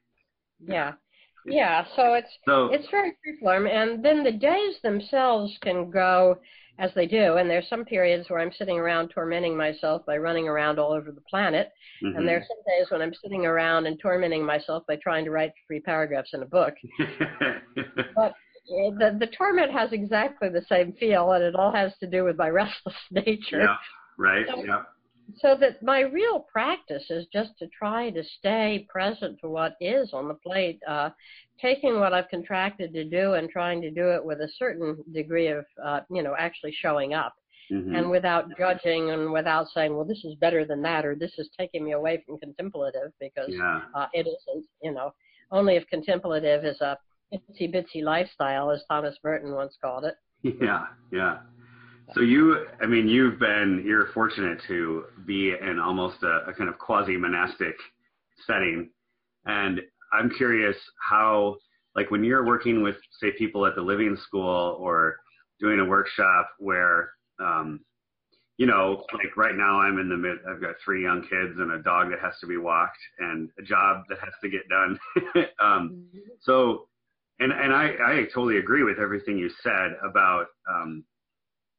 [0.64, 0.92] Yeah,
[1.44, 1.84] yeah.
[1.96, 6.38] So it's So it's very freeform, and then the days themselves can go
[6.78, 7.36] as they do.
[7.36, 11.10] And there's some periods where I'm sitting around tormenting myself by running around all over
[11.12, 11.72] the planet,
[12.02, 12.16] mhm.
[12.16, 15.52] and are some days when I'm sitting around and tormenting myself by trying to write
[15.66, 16.74] three paragraphs in a book.
[18.14, 18.34] but
[18.68, 22.36] The the torment has exactly the same feel, and it all has to do with
[22.36, 23.60] my restless nature.
[23.62, 23.76] yeah.
[24.18, 24.46] Right.
[24.48, 24.82] So- Yeah.
[25.38, 30.10] So that my real practice is just to try to stay present to what is
[30.12, 31.10] on the plate, uh,
[31.60, 35.48] taking what I've contracted to do and trying to do it with a certain degree
[35.48, 37.34] of, uh, you know, actually showing up
[37.70, 37.96] Mhm.
[37.96, 41.50] and without judging and without saying, well, this is better than that or this is
[41.58, 43.82] taking me away from contemplative because yeah.
[43.94, 45.12] uh, it isn't, you know,
[45.50, 46.96] only if contemplative is a
[47.32, 50.16] itsy bitsy lifestyle, as Thomas Merton once called it.
[50.62, 50.86] Yeah.
[51.10, 51.38] Yeah.
[52.14, 56.70] So you, I mean, you've been, you're fortunate to be in almost a, a kind
[56.70, 57.74] of quasi monastic
[58.46, 58.90] setting.
[59.44, 59.80] And
[60.12, 61.56] I'm curious how,
[61.94, 65.16] like when you're working with, say, people at the living school or
[65.60, 67.80] doing a workshop where, um,
[68.58, 71.72] you know, like right now I'm in the mid, I've got three young kids and
[71.72, 74.98] a dog that has to be walked and a job that has to get done.
[75.60, 76.06] um,
[76.40, 76.88] so,
[77.38, 80.46] and and I, I totally agree with everything you said about.
[80.70, 81.04] Um,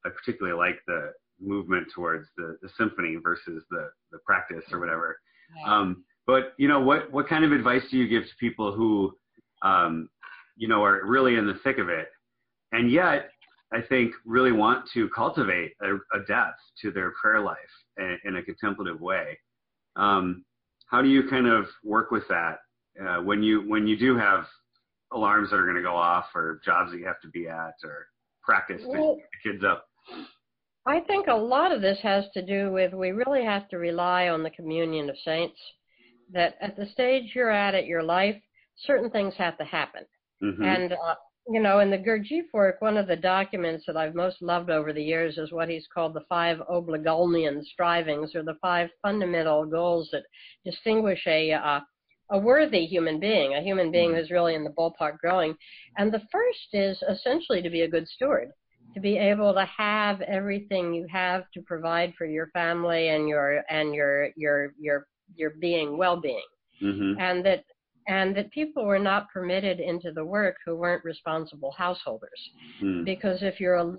[0.07, 5.19] I particularly like the movement towards the, the symphony versus the the practice or whatever.
[5.65, 9.13] Um, but you know, what what kind of advice do you give to people who,
[9.61, 10.09] um,
[10.55, 12.07] you know, are really in the thick of it,
[12.71, 13.29] and yet
[13.73, 17.57] I think really want to cultivate a, a depth to their prayer life
[17.97, 19.37] in, in a contemplative way.
[19.95, 20.45] Um,
[20.87, 22.59] how do you kind of work with that
[23.01, 24.45] uh, when you when you do have
[25.13, 27.73] alarms that are going to go off or jobs that you have to be at
[27.83, 28.07] or
[28.43, 29.85] practice to Well, get the kids up?
[30.85, 34.29] I think a lot of this has to do with we really have to rely
[34.29, 35.59] on the communion of saints.
[36.31, 38.35] That at the stage you're at at your life,
[38.85, 40.05] certain things have to happen.
[40.41, 40.63] Mhm.
[40.63, 41.15] And uh,
[41.49, 44.91] you know, in the Gurdjieff work, one of the documents that I've most loved over
[44.91, 50.09] the years is what he's called the five Obligolnian strivings, or the five fundamental goals
[50.11, 50.23] that
[50.65, 51.79] distinguish a uh,
[52.31, 54.19] a worthy human being, a human being mm-hmm.
[54.19, 55.55] who's really in the ballpark growing.
[55.97, 58.51] And the first is essentially to be a good steward,
[58.93, 63.63] to be able to have everything you have to provide for your family and your
[63.69, 66.41] and your your your your being well-being,
[66.81, 67.19] mm-hmm.
[67.19, 67.63] and that
[68.07, 72.49] and that people were not permitted into the work who weren't responsible householders.
[72.81, 73.05] Mm.
[73.05, 73.95] Because if you're a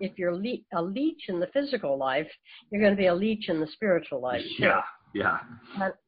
[0.00, 2.28] if you're le- a leech in the physical life,
[2.70, 4.42] you're going to be a leech in the spiritual life.
[4.58, 4.80] Yeah,
[5.14, 5.38] yeah,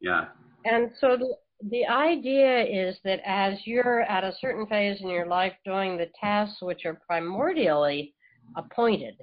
[0.00, 0.26] yeah.
[0.64, 5.26] And so the, the idea is that as you're at a certain phase in your
[5.26, 8.12] life doing the tasks which are primordially
[8.56, 9.16] appointed,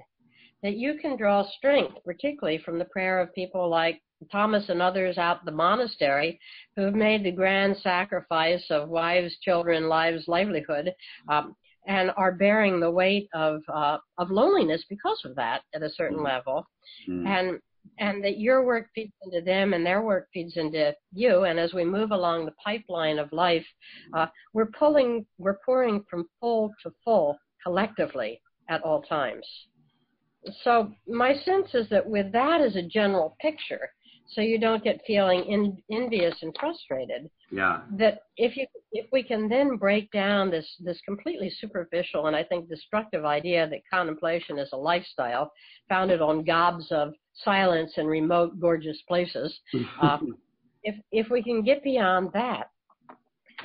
[0.62, 5.18] that you can draw strength, particularly from the prayer of people like Thomas and others
[5.18, 6.38] out the monastery
[6.76, 10.92] who have made the grand sacrifice of wives, children, lives, livelihood,
[11.28, 11.56] um,
[11.88, 16.18] and are bearing the weight of uh, of loneliness because of that at a certain
[16.18, 16.24] mm.
[16.24, 16.64] level,
[17.08, 17.26] mm.
[17.26, 17.58] and
[17.98, 21.44] and that your work feeds into them and their work feeds into you.
[21.44, 23.66] And as we move along the pipeline of life,
[24.14, 29.46] uh, we're pulling, we're pouring from full to full collectively at all times.
[30.64, 33.90] So my sense is that with that as a general picture,
[34.32, 37.30] so you don't get feeling in, envious and frustrated.
[37.50, 37.80] Yeah.
[37.98, 42.44] That if you if we can then break down this this completely superficial and I
[42.44, 45.52] think destructive idea that contemplation is a lifestyle
[45.88, 47.14] founded on gobs of
[47.44, 49.58] silence and remote, gorgeous places,
[50.00, 50.18] uh,
[50.82, 52.68] if if we can get beyond that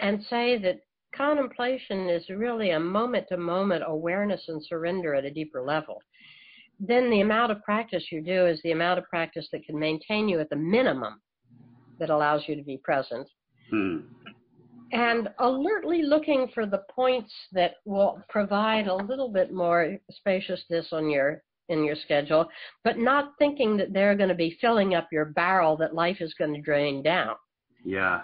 [0.02, 0.80] and say that
[1.16, 6.02] contemplation is really a moment to moment awareness and surrender at a deeper level
[6.80, 10.30] then the amount of practice you do is the amount of practice that can maintain
[10.30, 11.20] you at the minimum
[12.00, 13.28] that allows you to be present.
[13.72, 13.98] Hmm.
[14.94, 21.10] And alertly looking for the points that will provide a little bit more spaciousness on
[21.10, 22.48] your in your schedule,
[22.86, 26.34] but not thinking that they're going to be filling up your barrel that life is
[26.36, 27.36] going to drain down.
[27.84, 28.22] Yeah.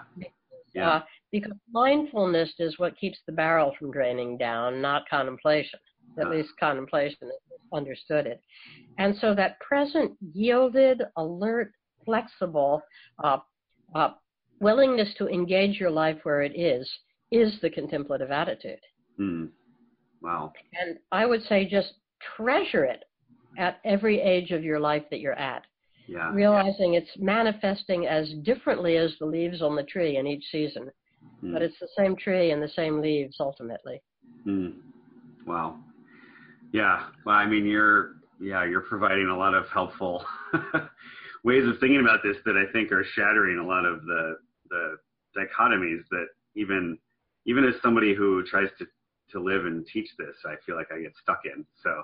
[0.74, 0.88] Yeah.
[0.88, 5.78] Uh, because mindfulness is what keeps the barrel from draining down, not contemplation.
[6.18, 7.30] At least contemplation
[7.72, 8.40] understood it.
[8.98, 11.72] And so that present, yielded, alert,
[12.04, 12.82] flexible
[13.22, 13.38] uh,
[13.94, 14.10] uh,
[14.60, 16.88] willingness to engage your life where it is
[17.32, 18.78] is the contemplative attitude.
[19.18, 19.48] Mm.
[20.22, 20.52] Wow.
[20.80, 21.94] And I would say just
[22.36, 23.04] treasure it
[23.58, 25.64] at every age of your life that you're at.
[26.06, 26.32] Yeah.
[26.32, 30.90] Realizing it's manifesting as differently as the leaves on the tree in each season,
[31.42, 31.52] mm.
[31.52, 34.02] but it's the same tree and the same leaves ultimately.
[34.46, 34.74] Mm.
[35.46, 35.78] Wow.
[36.74, 37.06] Yeah.
[37.24, 40.26] Well, I mean, you're yeah, you're providing a lot of helpful
[41.44, 44.36] ways of thinking about this that I think are shattering a lot of the
[44.70, 44.96] the
[45.38, 46.98] dichotomies that even
[47.46, 48.86] even as somebody who tries to
[49.30, 51.64] to live and teach this, I feel like I get stuck in.
[51.82, 52.02] So.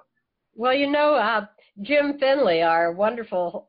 [0.55, 1.47] Well, you know, uh,
[1.83, 3.69] Jim Finley, our wonderful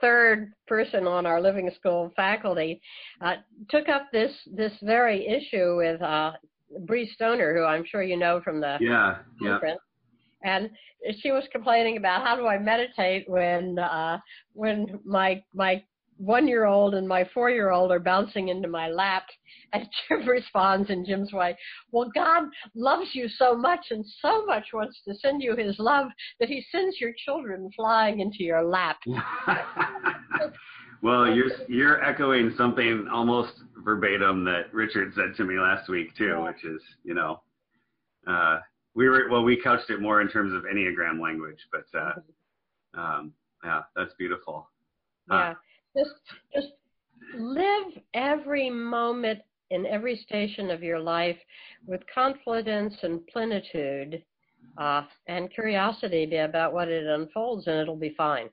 [0.00, 2.80] third person on our living school faculty,
[3.20, 3.34] uh,
[3.68, 6.32] took up this this very issue with uh,
[6.86, 9.80] Bree Stoner, who I'm sure you know from the yeah, conference.
[9.80, 9.86] Yeah
[10.46, 10.70] and
[11.20, 14.18] she was complaining about how do I meditate when uh,
[14.54, 15.82] when my my
[16.18, 19.24] one year old and my four year old are bouncing into my lap
[19.72, 21.56] and Jim responds in Jim's way,
[21.90, 22.44] Well God
[22.74, 26.06] loves you so much and so much wants to send you his love
[26.40, 28.98] that he sends your children flying into your lap.
[31.02, 33.52] well you're you're echoing something almost
[33.84, 36.44] verbatim that Richard said to me last week too, yeah.
[36.44, 37.42] which is, you know,
[38.26, 38.58] uh,
[38.96, 42.12] we were well we couched it more in terms of enneagram language but uh
[43.00, 43.32] um
[43.62, 44.68] yeah that's beautiful.
[45.30, 45.54] Yeah.
[45.96, 46.10] Just
[46.54, 46.68] just
[47.36, 49.40] live every moment
[49.70, 51.38] in every station of your life
[51.86, 54.22] with confidence and plenitude
[54.78, 58.48] uh, and curiosity about what it unfolds and it'll be fine.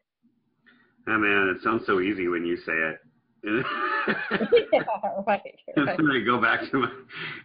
[1.08, 3.00] Oh man it sounds so easy when you say it.
[4.74, 4.80] Yeah,
[5.28, 5.42] right,
[5.78, 6.00] right.
[6.00, 6.90] I go back to my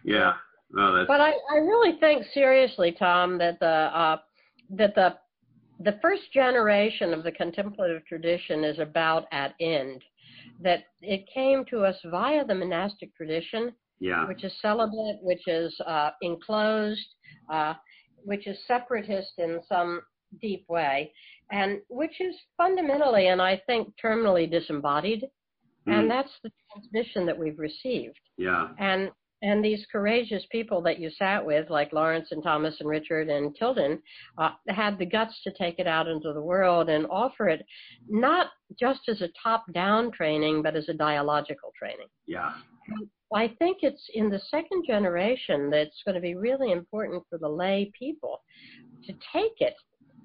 [0.03, 0.33] yeah
[0.71, 4.17] no, but I, I really think seriously, Tom, that the uh,
[4.71, 5.15] that the
[5.79, 10.03] the first generation of the contemplative tradition is about at end.
[10.61, 14.27] That it came to us via the monastic tradition, yeah.
[14.27, 17.07] which is celibate, which is uh, enclosed,
[17.49, 17.73] uh,
[18.23, 20.01] which is separatist in some
[20.41, 21.11] deep way,
[21.51, 25.25] and which is fundamentally, and I think terminally disembodied.
[25.87, 25.99] Mm.
[25.99, 28.19] And that's the transmission that we've received.
[28.37, 28.67] Yeah.
[28.77, 29.09] And
[29.41, 33.55] and these courageous people that you sat with, like Laurence and Thomas and Richard and
[33.55, 34.01] Tilden,
[34.37, 37.65] uh, had the guts to take it out into the world and offer it
[38.09, 38.47] not
[38.79, 42.07] just as a top down training, but as a dialogical training.
[42.27, 42.53] Yeah.
[43.33, 47.47] I think it's in the second generation that's going to be really important for the
[47.47, 48.41] lay people
[49.05, 49.75] to take it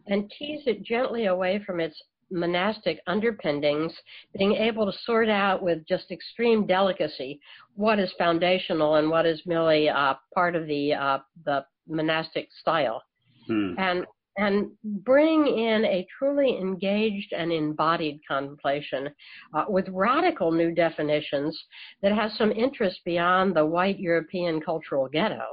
[0.07, 2.01] and tease it gently away from its
[2.31, 3.93] monastic underpinnings,
[4.37, 7.41] being able to sort out with just extreme delicacy
[7.77, 13.03] what is foundational and what is merely uh, part of the uh, the monastic style,
[13.47, 13.75] hmm.
[13.79, 14.07] and
[14.37, 14.71] and
[15.05, 19.09] bring in a truly engaged and embodied contemplation
[19.55, 21.57] uh, with radical new definitions
[22.03, 25.45] that has some interest beyond the white European cultural ghetto.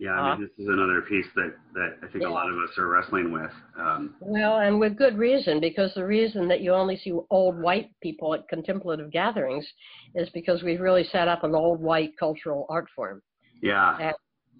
[0.00, 2.28] Yeah, I mean, uh, this is another piece that, that I think yeah.
[2.28, 3.50] a lot of us are wrestling with.
[3.78, 7.90] Um, well, and with good reason, because the reason that you only see old white
[8.00, 9.66] people at contemplative gatherings
[10.14, 13.22] is because we've really set up an old white cultural art form.
[13.60, 13.98] Yeah.
[13.98, 14.14] And,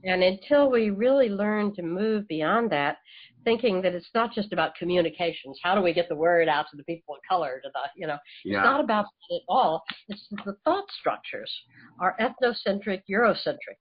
[0.05, 2.97] and until we really learn to move beyond that,
[3.45, 5.59] thinking that it's not just about communications.
[5.63, 7.61] How do we get the word out to the people of color?
[7.63, 8.59] To the, you know, yeah.
[8.59, 9.83] it's not about that at all.
[10.09, 11.51] It's the thought structures
[12.01, 13.79] are ethnocentric, Eurocentric,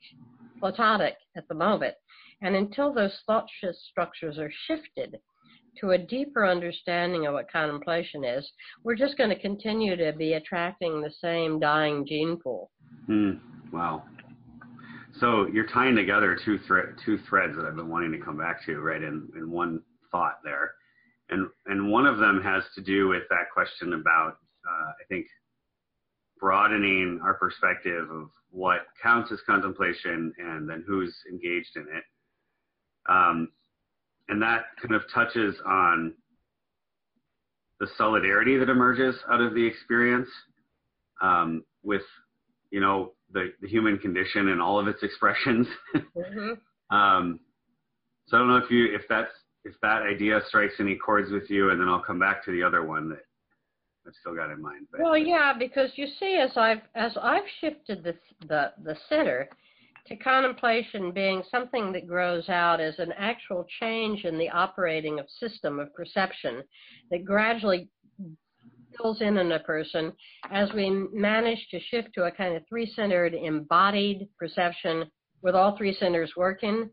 [0.59, 1.95] Platonic at the moment.
[2.41, 5.17] And until those thought structures are shifted
[5.79, 8.49] to a deeper understanding of what contemplation is,
[8.83, 12.71] we're just going to continue to be attracting the same dying gene pool.
[13.09, 13.39] Mm,
[13.71, 14.03] wow.
[15.19, 18.63] So you're tying together two thre- two threads that I've been wanting to come back
[18.65, 19.01] to, right?
[19.01, 19.81] In in one
[20.11, 20.71] thought there,
[21.29, 24.37] and and one of them has to do with that question about
[24.67, 25.25] uh, I think
[26.39, 32.03] broadening our perspective of what counts as contemplation and then who's engaged in it.
[33.09, 33.49] Um,
[34.29, 36.13] and that kind of touches on
[37.79, 40.29] the solidarity that emerges out of the experience
[41.21, 42.01] um, with,
[42.71, 45.67] you know, the, the human condition and all of its expressions.
[45.95, 46.53] mm-hmm.
[46.95, 47.39] um,
[48.27, 49.31] so I don't know if you if that's
[49.63, 52.63] if that idea strikes any chords with you, and then I'll come back to the
[52.63, 53.19] other one that
[54.07, 54.87] I've still got in mind.
[54.91, 55.01] But.
[55.01, 58.15] Well, yeah, because you see, as I've as I've shifted the
[58.47, 59.49] the the center
[60.07, 65.25] to contemplation being something that grows out as an actual change in the operating of
[65.39, 66.63] system of perception
[67.11, 67.89] that gradually
[68.97, 70.13] fills in in a person
[70.49, 75.03] as we manage to shift to a kind of three-centered embodied perception
[75.41, 76.89] with all three centers working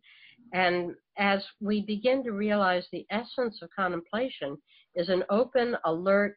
[0.52, 4.56] and as we begin to realize the essence of contemplation
[4.96, 6.36] is an open alert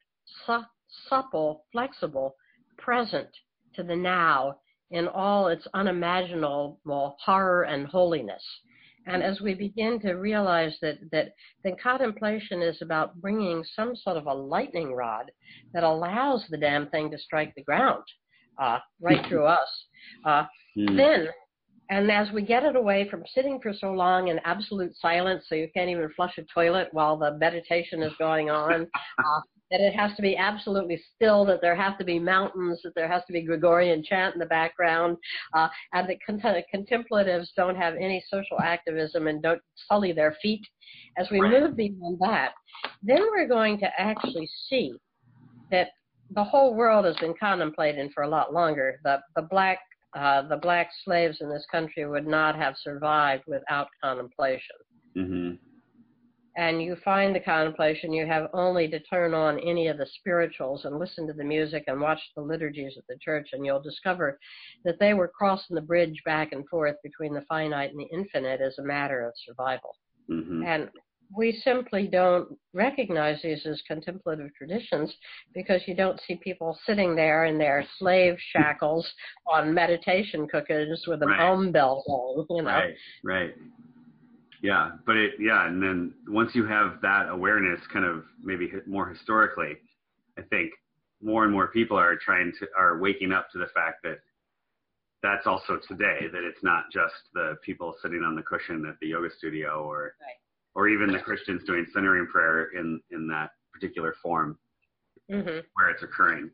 [1.09, 2.36] supple flexible
[2.78, 3.30] present
[3.75, 4.55] to the now
[4.91, 6.80] in all its unimaginable
[7.23, 8.43] horror and holiness
[9.07, 14.17] and as we begin to realize that, that, that contemplation is about bringing some sort
[14.17, 15.32] of a lightning rod
[15.73, 18.03] that allows the damn thing to strike the ground
[18.61, 19.86] uh, right through us,
[20.25, 20.43] uh,
[20.78, 20.97] mm.
[20.97, 21.28] then,
[21.89, 25.55] and as we get it away from sitting for so long in absolute silence so
[25.55, 28.82] you can't even flush a toilet while the meditation is going on,
[29.19, 29.41] uh,
[29.72, 33.07] that it has to be absolutely still, that there have to be mountains, that there
[33.07, 35.18] has to be Gregorian chant in the background,
[35.53, 40.65] uh, and that cont- contemplatives don't have any social activism and don't sully their feet.
[41.18, 42.51] As we move beyond that,
[43.03, 44.93] then we're going to actually see
[45.72, 45.89] that
[46.32, 48.99] the whole world has been contemplating for a lot longer.
[49.03, 49.80] The, the black
[50.15, 54.76] uh, the black slaves in this country would not have survived without contemplation.
[55.15, 55.66] Mm-hmm
[56.57, 60.85] and you find the contemplation, you have only to turn on any of the spirituals
[60.85, 64.39] and listen to the music and watch the liturgies of the church, and you'll discover
[64.83, 68.59] that they were crossing the bridge back and forth between the finite and the infinite
[68.59, 69.95] as a matter of survival.
[70.31, 70.63] Mm-hmm.
[70.65, 70.89] And
[71.35, 75.13] we simply don't recognize these as contemplative traditions
[75.53, 79.07] because you don't see people sitting there in their slave shackles
[79.45, 81.39] on meditation cookies with a right.
[81.39, 82.71] om bell going, you know.
[82.71, 83.53] Right, right.
[84.61, 89.07] Yeah, but it yeah, and then once you have that awareness, kind of maybe more
[89.07, 89.77] historically,
[90.37, 90.71] I think
[91.21, 94.19] more and more people are trying to are waking up to the fact that
[95.23, 99.07] that's also today that it's not just the people sitting on the cushion at the
[99.07, 100.37] yoga studio or right.
[100.75, 104.57] or even the Christians doing centering prayer in in that particular form
[105.31, 105.59] mm-hmm.
[105.73, 106.49] where it's occurring.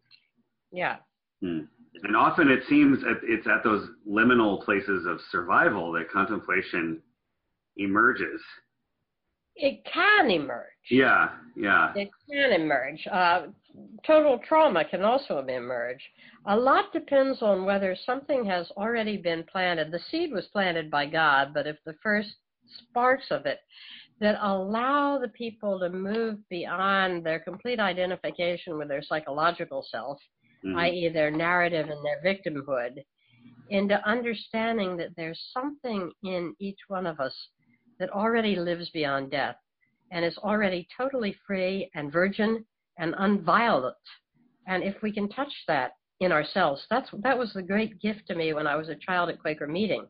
[0.71, 0.97] Yeah.
[1.41, 1.61] Hmm.
[2.03, 7.01] And often it seems it's at those liminal places of survival that contemplation
[7.77, 8.41] emerges.
[9.55, 10.65] It can emerge.
[10.89, 11.93] Yeah, yeah.
[11.95, 13.05] It can emerge.
[13.11, 13.47] Uh,
[14.05, 16.01] total trauma can also emerge.
[16.47, 19.91] A lot depends on whether something has already been planted.
[19.91, 22.29] The seed was planted by God, but if the first
[22.89, 23.59] sparks of it
[24.19, 30.17] that allow the people to move beyond their complete identification with their psychological self,
[30.65, 30.77] mm-hmm.
[30.79, 33.03] i.e., their narrative and their victimhood,
[33.69, 37.35] into understanding that there's something in each one of us
[37.99, 39.55] that already lives beyond death
[40.11, 42.65] and is already totally free and virgin
[42.97, 43.93] and unviolent.
[44.67, 46.85] And if we can touch that in ourselves.
[46.89, 49.67] That's that was the great gift to me when I was a child at Quaker
[49.67, 50.05] meeting,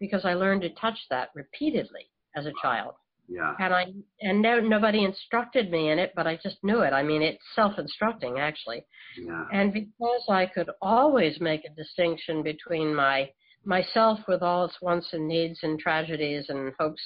[0.00, 2.94] because I learned to touch that repeatedly as a child.
[3.28, 3.54] Yeah.
[3.60, 3.86] And I
[4.20, 6.92] and no nobody instructed me in it, but I just knew it.
[6.92, 8.84] I mean, it's self-instructing actually.
[9.18, 9.44] Yeah.
[9.52, 13.30] And because I could always make a distinction between my
[13.64, 17.02] myself with all its wants and needs and tragedies and hopes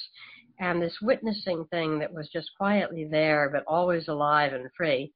[0.59, 5.11] and this witnessing thing that was just quietly there but always alive and free.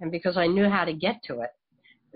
[0.00, 1.50] And because i knew how to get to it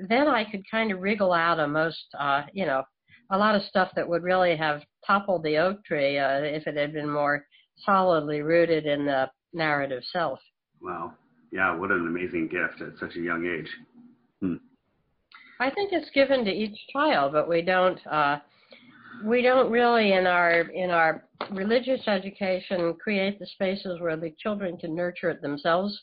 [0.09, 2.83] then i could kind of wriggle out a most uh you know
[3.31, 6.77] a lot of stuff that would really have toppled the oak tree uh, if it
[6.77, 7.45] had been more
[7.85, 10.39] solidly rooted in the narrative self.
[10.81, 11.13] Wow.
[11.53, 13.71] Yeah what an amazing gift at such a young age.
[14.41, 14.57] Hmm.
[15.61, 18.39] i think it's given to each child but we don't uh
[19.25, 24.77] we don't really in our in our religious education create the spaces where the children
[24.77, 25.99] can nurture it themselves.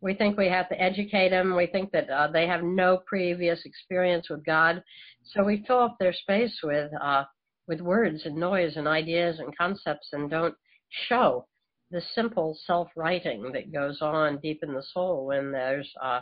[0.00, 1.56] We think we have to educate them.
[1.56, 4.82] We think that uh, they have no previous experience with god.
[5.32, 7.24] So we fill up their space with uh,
[7.68, 10.54] with words and noise and ideas and concepts and don't
[11.08, 11.46] show
[11.90, 16.20] the simple self-righting that goes on deep in the soul when there's uh,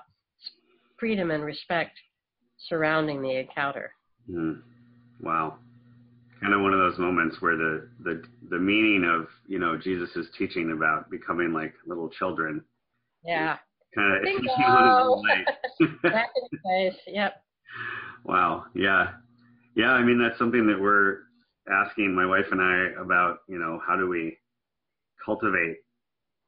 [0.99, 1.97] freedom and respect
[2.69, 3.93] surrounding the encounter.
[4.29, 4.61] Mm.
[5.23, 5.57] wow
[6.41, 10.27] kind of one of those moments where the the the meaning of you know Jesus'
[10.37, 12.65] teaching about becoming like little children.
[13.25, 13.57] Yeah.
[13.95, 17.01] Kind of back in face.
[17.07, 17.43] Yep.
[18.25, 18.65] Wow.
[18.75, 19.13] Yeah.
[19.77, 19.91] Yeah.
[19.91, 21.19] I mean, that's something that we're
[21.71, 23.39] asking my wife and I about.
[23.49, 24.39] You know, how do we
[25.25, 25.77] cultivate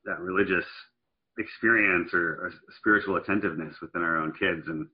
[0.05, 0.65] that religious
[1.39, 4.87] experience or, or spiritual attentiveness within our own kids and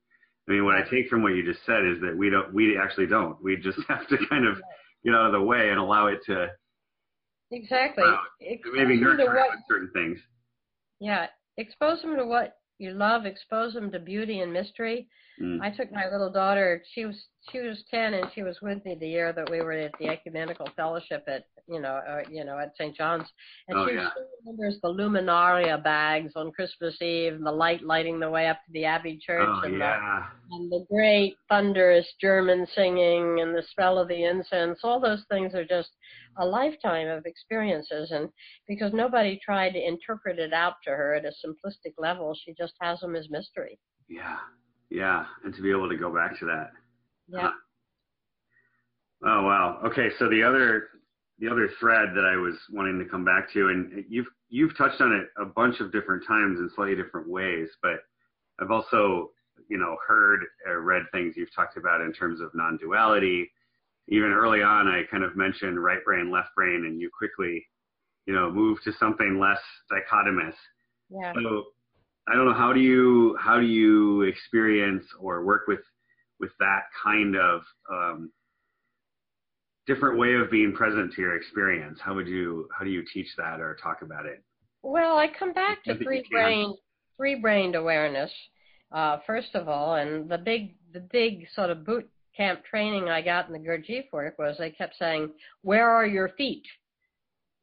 [0.49, 2.79] I mean, what I take from what you just said is that we don't, we
[2.79, 3.37] actually don't.
[3.43, 4.57] We just have to kind of
[5.05, 6.49] get out of the way and allow it to
[7.51, 8.17] exactly uh,
[8.75, 10.19] maybe nurture what, certain things.
[11.01, 11.27] Yeah,
[11.57, 13.27] expose them to what you love.
[13.27, 15.09] Expose them to beauty and mystery.
[15.41, 15.61] Mm.
[15.63, 16.83] I took my little daughter.
[16.95, 17.17] She was
[17.51, 20.09] she was ten, and she was with me the year that we were at the
[20.09, 22.97] ecumenical fellowship at you know uh, you know at St.
[22.97, 23.29] John's,
[23.69, 24.11] and oh, she yeah.
[24.45, 28.73] remembers the luminaria bags on Christmas Eve, and the light lighting the way up to
[28.73, 30.25] the Abbey Church, oh, and, yeah.
[30.51, 34.81] the, and the great thunderous German singing, and the smell of the incense.
[34.83, 35.91] All those things are just
[36.41, 38.29] a lifetime of experiences, and
[38.67, 42.75] because nobody tried to interpret it out to her at a simplistic level, she just
[42.81, 43.79] has them as mystery.
[44.09, 44.39] Yeah.
[44.91, 46.71] Yeah, and to be able to go back to that.
[47.29, 47.49] Yeah.
[47.49, 47.51] Uh,
[49.27, 49.81] oh wow.
[49.85, 50.89] Okay, so the other
[51.39, 55.01] the other thread that I was wanting to come back to, and you've you've touched
[55.01, 58.01] on it a bunch of different times in slightly different ways, but
[58.61, 59.31] I've also
[59.69, 63.51] you know heard or read things you've talked about in terms of non-duality.
[64.09, 67.67] Even early on, I kind of mentioned right brain, left brain, and you quickly,
[68.25, 69.61] you know, move to something less
[69.93, 70.55] dichotomous.
[71.11, 71.35] Yeah.
[71.35, 71.65] So
[72.31, 75.81] I don't know how do you how do you experience or work with
[76.41, 77.63] with that kind of
[77.93, 78.31] um,
[79.87, 81.99] different way of being present to your experience?
[82.03, 84.43] How would you how do you teach that or talk about it?
[84.83, 86.75] Well, I come back to three brain
[87.17, 88.31] three brained awareness
[88.93, 93.21] uh, first of all, and the big the big sort of boot camp training I
[93.21, 95.31] got in the Gurdjieff work was they kept saying,
[95.63, 96.65] "Where are your feet?"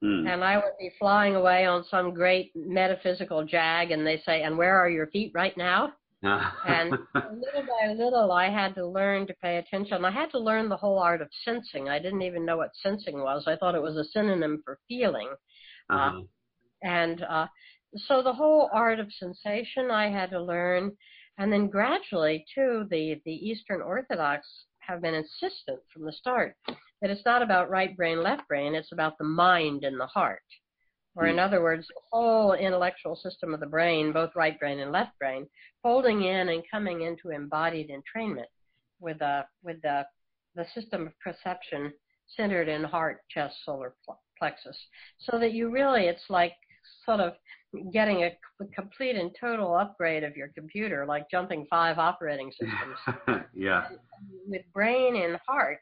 [0.03, 0.31] Mm.
[0.31, 4.57] And I would be flying away on some great metaphysical jag, and they say, "And
[4.57, 5.93] where are your feet right now?"
[6.67, 10.03] and little by little, I had to learn to pay attention.
[10.03, 11.87] I had to learn the whole art of sensing.
[11.87, 13.43] I didn't even know what sensing was.
[13.47, 15.29] I thought it was a synonym for feeling.
[15.89, 16.19] Uh-huh.
[16.19, 16.21] Uh,
[16.81, 17.47] and uh,
[17.95, 20.91] so the whole art of sensation I had to learn.
[21.37, 24.47] And then gradually, too, the, the Eastern Orthodox
[24.79, 26.55] have been insistent from the start
[27.05, 30.41] that it's not about right brain, left brain, it's about the mind and the heart.
[31.13, 31.41] Or, in hmm.
[31.41, 35.45] other words, the whole intellectual system of the brain, both right brain and left brain,
[35.83, 38.49] folding in and coming into embodied entrainment
[38.99, 40.03] with, a, with the,
[40.55, 41.93] the system of perception
[42.35, 43.93] centered in heart, chest, solar
[44.39, 44.75] plexus.
[45.19, 46.53] So that you really, it's like
[47.05, 47.33] sort of
[47.93, 48.31] getting a
[48.73, 53.45] complete and total upgrade of your computer, like jumping five operating systems.
[53.53, 53.89] yeah.
[54.47, 55.81] With brain and heart,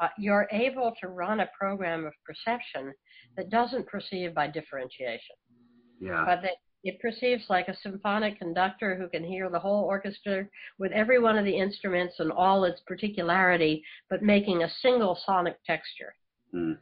[0.00, 2.92] uh, you're able to run a program of perception
[3.36, 5.36] that doesn't perceive by differentiation.
[6.00, 6.24] Yeah.
[6.26, 6.52] But that
[6.84, 10.46] it perceives like a symphonic conductor who can hear the whole orchestra
[10.78, 15.56] with every one of the instruments and all its particularity, but making a single sonic
[15.64, 16.14] texture.
[16.54, 16.76] Mm.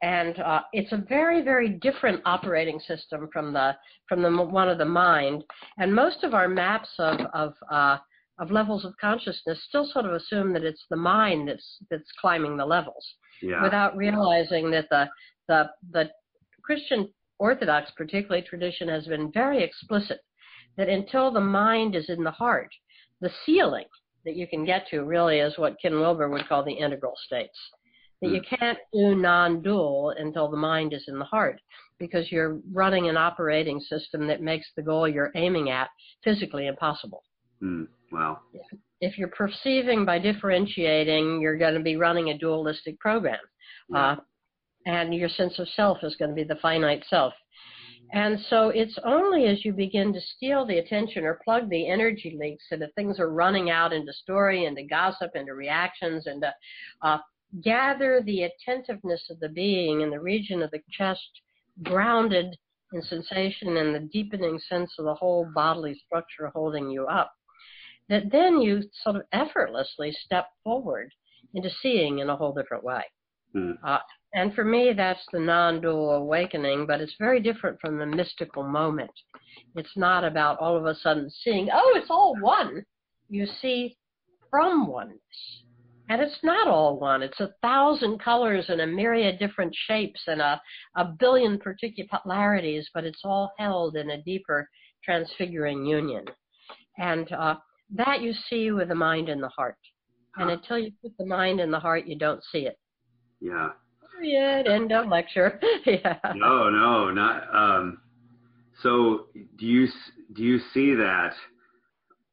[0.00, 3.76] And uh, it's a very, very different operating system from the
[4.08, 5.44] from the one of the mind.
[5.76, 7.98] And most of our maps of of uh,
[8.38, 12.56] of levels of consciousness still sort of assume that it's the mind that's that's climbing
[12.56, 13.62] the levels yeah.
[13.62, 15.08] without realizing that the
[15.48, 16.10] the the
[16.62, 17.08] Christian
[17.38, 20.20] Orthodox particularly tradition has been very explicit
[20.76, 22.70] that until the mind is in the heart,
[23.20, 23.86] the ceiling,
[24.24, 27.58] that you can get to really is what Ken Wilber would call the integral states.
[28.20, 28.54] That you Hmm.
[28.56, 31.60] can't do non-dual until the mind is in the heart
[31.98, 35.88] because you're running an operating system that makes the goal you're aiming at
[36.22, 37.22] physically impossible.
[37.60, 37.84] Hmm.
[38.10, 38.40] Wow.
[39.00, 43.38] If you're perceiving by differentiating, you're going to be running a dualistic program.
[43.90, 44.12] Yeah.
[44.12, 44.16] Uh,
[44.86, 47.34] and your sense of self is going to be the finite self.
[48.12, 52.38] And so it's only as you begin to steal the attention or plug the energy
[52.40, 56.54] leaks so that things are running out into story, into gossip, into reactions, and to
[57.02, 57.18] uh,
[57.62, 61.28] gather the attentiveness of the being in the region of the chest,
[61.82, 62.56] grounded
[62.94, 67.32] in sensation and the deepening sense of the whole bodily structure holding you up,
[68.08, 71.12] that then you sort of effortlessly step forward
[71.54, 73.02] into seeing in a whole different way.
[73.52, 73.72] Hmm.
[73.84, 73.98] Uh,
[74.34, 78.62] and for me, that's the non dual awakening, but it's very different from the mystical
[78.62, 79.10] moment.
[79.74, 82.84] It's not about all of a sudden seeing, oh, it's all one.
[83.30, 83.96] You see
[84.50, 85.18] from oneness.
[86.10, 87.22] And it's not all one.
[87.22, 90.60] It's a thousand colors and a myriad different shapes and a,
[90.96, 94.68] a billion particularities, but it's all held in a deeper
[95.04, 96.24] transfiguring union.
[96.96, 97.56] And uh,
[97.94, 99.76] that you see with the mind and the heart.
[100.36, 102.78] And until you put the mind in the heart, you don't see it.
[103.40, 103.70] Yeah.
[104.12, 104.68] Period.
[104.68, 105.58] End of lecture.
[105.86, 106.18] yeah.
[106.34, 107.52] No, no, not.
[107.54, 108.00] Um,
[108.82, 111.34] so, do you s- do you see that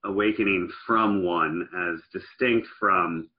[0.03, 3.30] awakening from one as distinct from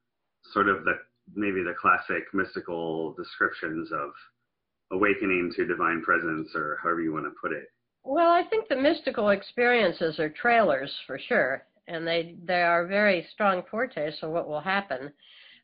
[0.52, 0.94] sort of the
[1.34, 4.10] maybe the classic mystical descriptions of
[4.92, 7.68] awakening to divine presence, or however you want to put it?
[8.04, 13.26] Well, I think the mystical experiences are trailers for sure, and they they are very
[13.32, 15.12] strong foretastes of what will happen.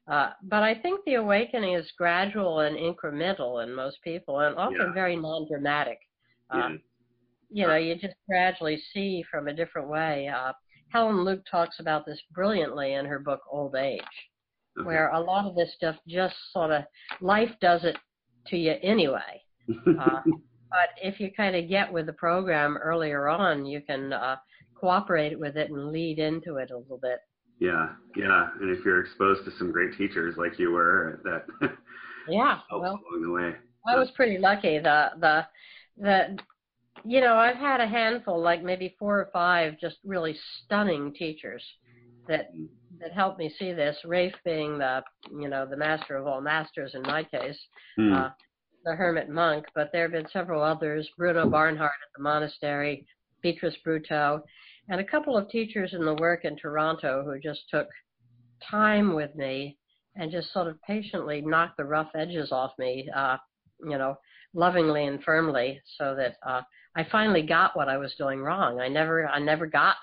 [0.08, 4.76] Uh, but I think the awakening is gradual and incremental in most people, and often
[4.88, 4.92] Yeah.
[4.92, 5.98] very non-dramatic.
[6.50, 6.76] Uh, Yeah.
[7.50, 10.26] you know, you just gradually see from a different way.
[10.28, 10.52] Uh,
[10.88, 14.02] Helen Luke talks about this brilliantly in her book Old Age,
[14.78, 14.86] Okay.
[14.86, 16.84] where a lot of this stuff just sort of
[17.20, 17.96] life does it
[18.46, 19.42] to you anyway.
[19.98, 20.22] Uh,
[20.70, 24.36] but if you kind of get with the program earlier on, you can uh,
[24.82, 27.20] cooperate with it and lead into it a little bit.
[27.60, 31.46] yeah, yeah, and if you're exposed to some great teachers like you were, that
[32.28, 33.52] Yeah, helps well, along the way.
[33.86, 34.78] I was pretty lucky.
[34.78, 35.46] The the
[35.98, 36.38] the
[37.04, 41.62] you know I've had a handful, like maybe four or five, just really stunning teachers
[42.28, 42.50] that
[43.00, 43.96] that helped me see this.
[44.04, 45.02] Rafe being the
[45.40, 47.58] you know the master of all masters in my case,
[47.96, 48.12] Hmm.
[48.12, 48.30] uh,
[48.84, 51.08] the hermit monk, but there have been several others.
[51.18, 53.06] Bruno Barnhart at the monastery,
[53.42, 54.42] Beatrice Bruteau,
[54.88, 57.88] and a couple of teachers in the work in Toronto who just took
[58.70, 59.78] time with me
[60.16, 63.36] and just sort of patiently knocked the rough edges off me, uh,
[63.84, 64.16] you know,
[64.54, 66.60] lovingly and firmly, so that uh,
[66.96, 68.80] I finally got what I was doing wrong.
[68.80, 69.96] I never, I never got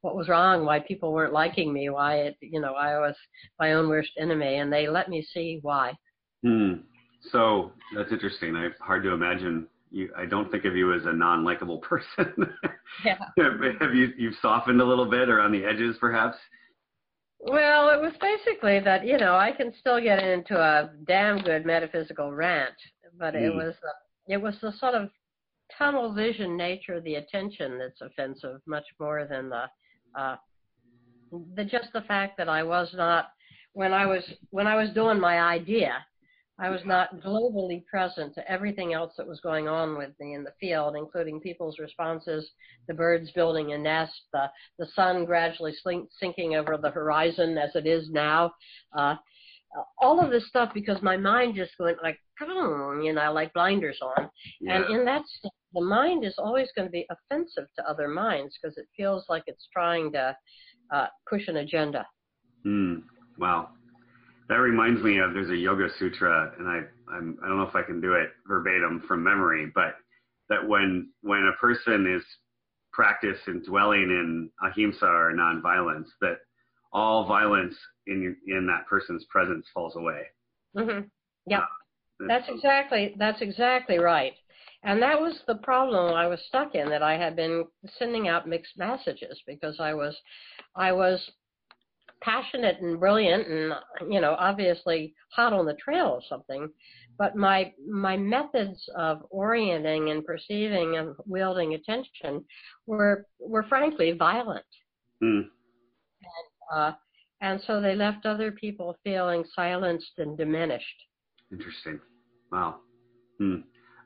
[0.00, 3.14] what was wrong, why people weren't liking me, why it, you know, I was
[3.58, 5.92] my own worst enemy, and they let me see why.
[6.42, 6.74] Hmm.
[7.30, 8.56] So that's interesting.
[8.56, 10.10] I hard to imagine you.
[10.16, 12.34] I don't think of you as a non-likable person.
[13.04, 13.18] Yeah.
[13.80, 16.36] Have you you've softened a little bit or on the edges, perhaps?
[17.40, 21.66] Well, it was basically that you know I can still get into a damn good
[21.66, 22.74] metaphysical rant,
[23.18, 23.56] but it Mm.
[23.56, 25.10] was the, it was the sort of
[25.76, 29.64] tunnel vision nature of the attention that's offensive, much more than the
[30.18, 30.36] uh,
[31.56, 33.30] the just the fact that I was not
[33.72, 35.92] when I was when I was doing my idea,
[36.58, 40.44] I was not globally present to everything else that was going on with me in
[40.44, 42.48] the field, including people's responses,
[42.86, 44.46] the birds building a nest, the
[44.78, 48.52] the sun gradually slink, sinking over the horizon as it is now.
[48.96, 49.16] Uh,
[50.00, 54.30] all of this stuff because my mind just went like, you know, like blinders on.
[54.60, 54.76] Yeah.
[54.76, 58.56] And in that state, the mind is always going to be offensive to other minds
[58.60, 60.36] because it feels like it's trying to
[60.92, 62.06] uh, push an agenda.
[62.62, 62.98] Hmm.
[63.38, 63.70] Wow.
[64.48, 67.74] That reminds me of there's a yoga sutra, and I I'm, I don't know if
[67.74, 69.96] I can do it verbatim from memory, but
[70.48, 72.22] that when when a person is
[72.92, 76.38] practice and dwelling in ahimsa or nonviolence, that
[76.92, 77.74] all violence
[78.06, 80.22] in in that person's presence falls away.
[80.76, 81.00] hmm
[81.46, 81.64] Yeah,
[82.20, 84.34] that's exactly that's exactly right.
[84.82, 87.64] And that was the problem I was stuck in that I had been
[87.98, 90.14] sending out mixed messages because I was
[90.76, 91.30] I was
[92.24, 96.68] passionate and brilliant and you know obviously hot on the trail or something
[97.18, 102.44] but my my methods of orienting and perceiving and wielding attention
[102.86, 104.64] were were frankly violent
[106.22, 106.92] and uh,
[107.40, 111.04] and so they left other people feeling silenced and diminished
[111.54, 112.00] Interesting.
[112.50, 112.80] Wow.
[113.38, 113.56] Hmm.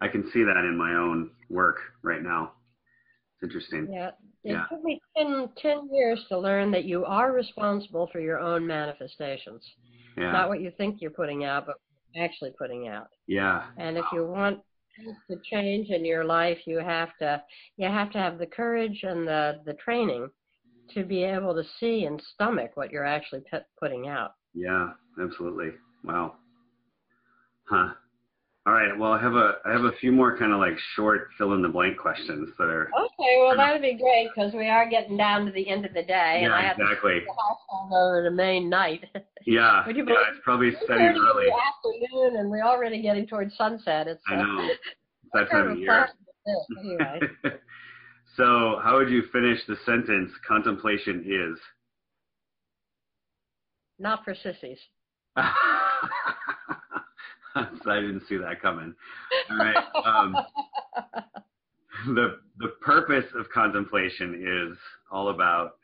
[0.01, 2.53] I can see that in my own work right now.
[3.35, 3.89] It's interesting.
[3.91, 4.11] Yeah,
[4.45, 4.67] It Yeah.
[4.67, 9.65] took me 10, 10 years to learn that you are responsible for your own manifestations.
[10.17, 10.33] Yeah.
[10.33, 11.77] Not what you think you're putting out, but
[12.17, 13.09] actually putting out.
[13.27, 13.67] yeah.
[13.77, 14.61] And if you want
[15.29, 17.43] to change in your life, you have to
[17.77, 20.31] you have to have the courage and the the training
[20.95, 24.33] to be able to see and stomach what you're actually put, putting out.
[24.55, 24.93] Yeah,
[25.23, 25.71] absolutely.
[26.03, 26.37] Wow.
[27.65, 27.93] Huh.
[28.69, 28.99] All right.
[28.99, 31.63] Well, I have a I have a few more kind of like short fill in
[31.63, 32.91] the blank questions that are.
[32.95, 36.03] Okay, well that'd be great because we are getting down to the end of the
[36.03, 37.21] day, and I Yeah, have exactly.
[37.21, 39.05] to the household over to Maine night.
[39.47, 39.87] Yeah.
[39.87, 41.47] Would you Yeah, believe- it's probably setting 2:30 in early.
[41.47, 41.55] the
[42.13, 44.07] afternoon, and we're already getting towards sunset.
[44.07, 44.69] It's I uh, know.
[44.69, 44.79] It's
[45.33, 46.09] that time of of year.
[46.79, 47.21] anyway.
[48.37, 50.31] so, how would you finish the sentence?
[50.47, 51.59] Contemplation is.
[53.99, 54.79] Not for sissies.
[57.87, 58.95] I didn't see that coming.
[59.51, 59.85] All right.
[60.05, 60.37] Um,
[62.15, 64.79] the the purpose of contemplation is
[65.11, 65.77] all about.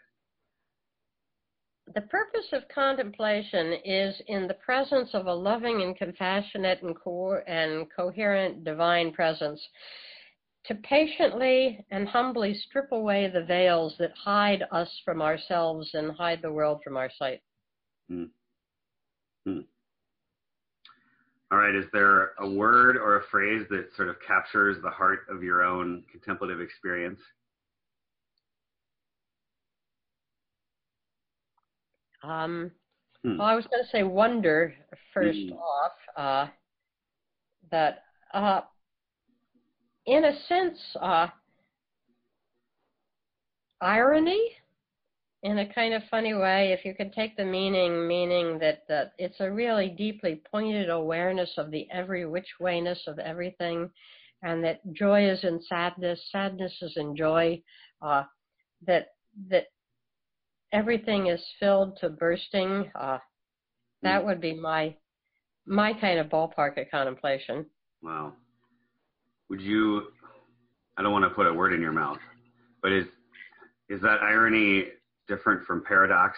[1.95, 7.43] The purpose of contemplation is in the presence of a loving and compassionate and, co-
[7.47, 9.61] and coherent divine presence
[10.67, 16.41] to patiently and humbly strip away the veils that hide us from ourselves and hide
[16.41, 17.43] the world from our sight.
[21.55, 21.75] All right.
[21.77, 25.63] Is there a word or a phrase that sort of captures the heart of your
[25.63, 27.21] own contemplative experience?
[32.25, 32.73] Um,
[33.23, 33.39] Hmm.
[33.39, 34.75] Well, I was going to say wonder
[35.13, 35.57] first Mhm.
[35.57, 35.93] off.
[36.17, 36.49] Uh,
[37.71, 38.63] that uh,
[40.07, 41.29] in a sense, uh,
[43.81, 44.59] irony,
[45.45, 49.13] in a kind of funny way, if you could take the meaning, meaning that, that
[49.19, 53.91] it's a really deeply pointed awareness of the every which wayness of everything,
[54.43, 57.63] and that joy is in sadness, sadness is in joy,
[58.01, 58.23] uh,
[58.87, 59.09] that
[59.51, 59.67] that
[60.73, 62.91] everything is filled to bursting.
[62.99, 63.19] Uh,
[64.03, 64.97] that would be my
[65.67, 67.67] my kind of ballpark of contemplation.
[68.03, 68.33] Wow.
[69.51, 70.05] Would you?
[70.97, 72.19] I don't want to put a word in your mouth,
[72.83, 73.05] but is
[73.91, 74.87] is that irony
[75.29, 76.37] different from paradox?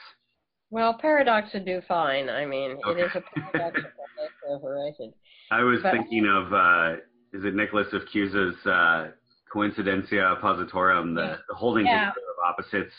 [0.70, 2.28] Well, paradox would do fine.
[2.28, 3.02] I mean, it Okay.
[3.02, 5.14] is a paradoxical nature overrated.
[5.50, 6.96] I was But- thinking of uh,
[7.32, 9.10] is it Nicholas of Cusa's uh,
[9.52, 12.10] coincidentia oppositorum, the, the holding Yeah.
[12.10, 12.94] together of opposites.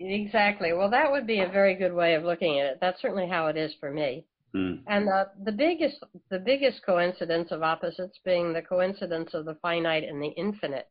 [0.00, 0.72] Exactly.
[0.72, 2.78] Well, that would be a very good way of looking at it.
[2.80, 4.24] That's certainly how it is for me.
[4.54, 4.74] Hmm.
[4.86, 10.04] And the the biggest the biggest coincidence of opposites being the coincidence of the finite
[10.04, 10.88] and the infinite.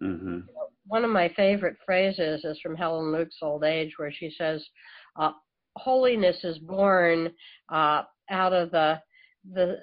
[0.00, 0.40] hmm
[0.88, 4.64] One of my favorite phrases is from Helen Luke's Old Age, where she says,
[5.16, 5.32] uh,
[5.76, 7.32] "Holiness is born
[7.70, 9.00] uh, out of the
[9.52, 9.78] the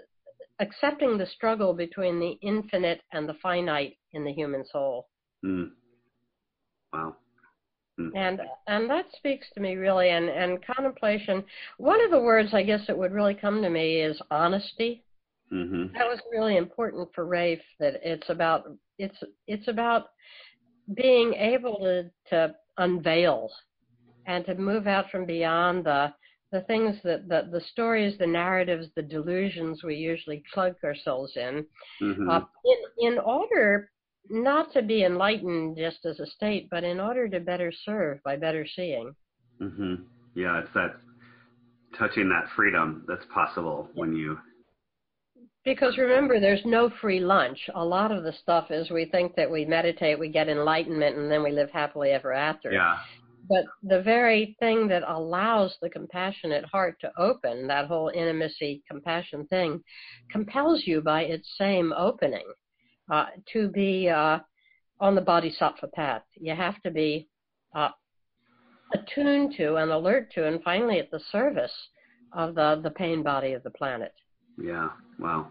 [0.60, 5.08] accepting the struggle between the infinite and the finite in the human soul."
[5.44, 5.64] Hmm.
[6.94, 7.16] Wow.
[7.98, 11.44] and and that speaks to me really and and contemplation
[11.78, 15.04] one of the words i guess that would really come to me is honesty
[15.50, 18.66] hmm that was really important for rafe that it's about
[18.98, 19.18] it's
[19.48, 20.08] it's about
[20.95, 23.49] being able to to unveil
[24.26, 26.14] and to move out from beyond the
[26.51, 31.65] the things that the the stories the narratives the delusions we usually plug ourselves in
[31.99, 33.89] hmm uh, in, in order
[34.30, 38.35] not to be enlightened just as a state, but in order to better serve by
[38.35, 39.14] better seeing.
[39.61, 39.95] Mm-hmm.
[40.35, 40.95] Yeah, it's that
[41.97, 44.38] touching that freedom that's possible when you.
[45.65, 47.69] Because remember, there's no free lunch.
[47.73, 51.31] A lot of the stuff is we think that we meditate, we get enlightenment, and
[51.31, 52.72] then we live happily ever after.
[52.72, 52.98] Yeah.
[53.49, 59.45] But the very thing that allows the compassionate heart to open, that whole intimacy, compassion
[59.48, 59.81] thing,
[60.31, 62.45] compels you by its same opening
[63.11, 64.40] uh, to be uh,
[64.99, 66.23] on the bodhisattva path.
[66.35, 67.27] You have to be
[67.76, 67.90] uh,
[68.94, 71.73] attuned to and alert to, and finally at the service
[72.31, 74.14] of the, the pain body of the planet.
[74.62, 74.90] Yeah.
[75.20, 75.48] Wow.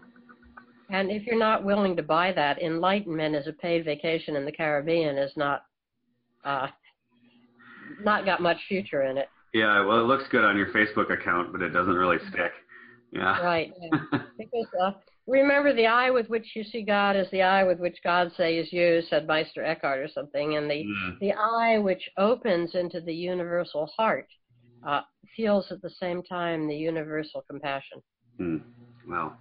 [0.89, 4.51] And if you're not willing to buy that, enlightenment as a paid vacation in the
[4.51, 5.63] Caribbean is not
[6.45, 6.67] uh,
[8.03, 9.29] not got much future in it.
[9.53, 9.85] Yeah.
[9.85, 12.51] Well, it looks good on your Facebook account, but it doesn't really stick.
[13.11, 13.39] Yeah.
[13.41, 13.73] Right.
[13.79, 14.19] yeah.
[14.37, 14.91] Because uh,
[15.27, 18.67] remember, the eye with which you see God is the eye with which God says
[18.71, 21.19] you, said Meister Eckhart or something, and the Mm.
[21.19, 24.27] the eye which opens into the universal heart
[24.85, 25.01] uh,
[25.35, 28.01] feels at the same time the universal compassion.
[28.37, 28.57] Hmm.
[29.07, 29.33] Wow.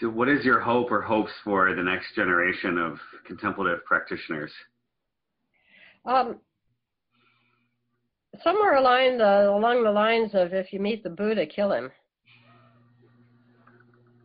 [0.00, 4.50] Dude, what is your hope or hopes for the next generation of contemplative practitioners?
[6.04, 6.40] Um,
[8.42, 11.92] somewhere along the along the lines of if you meet the Buddha, kill him.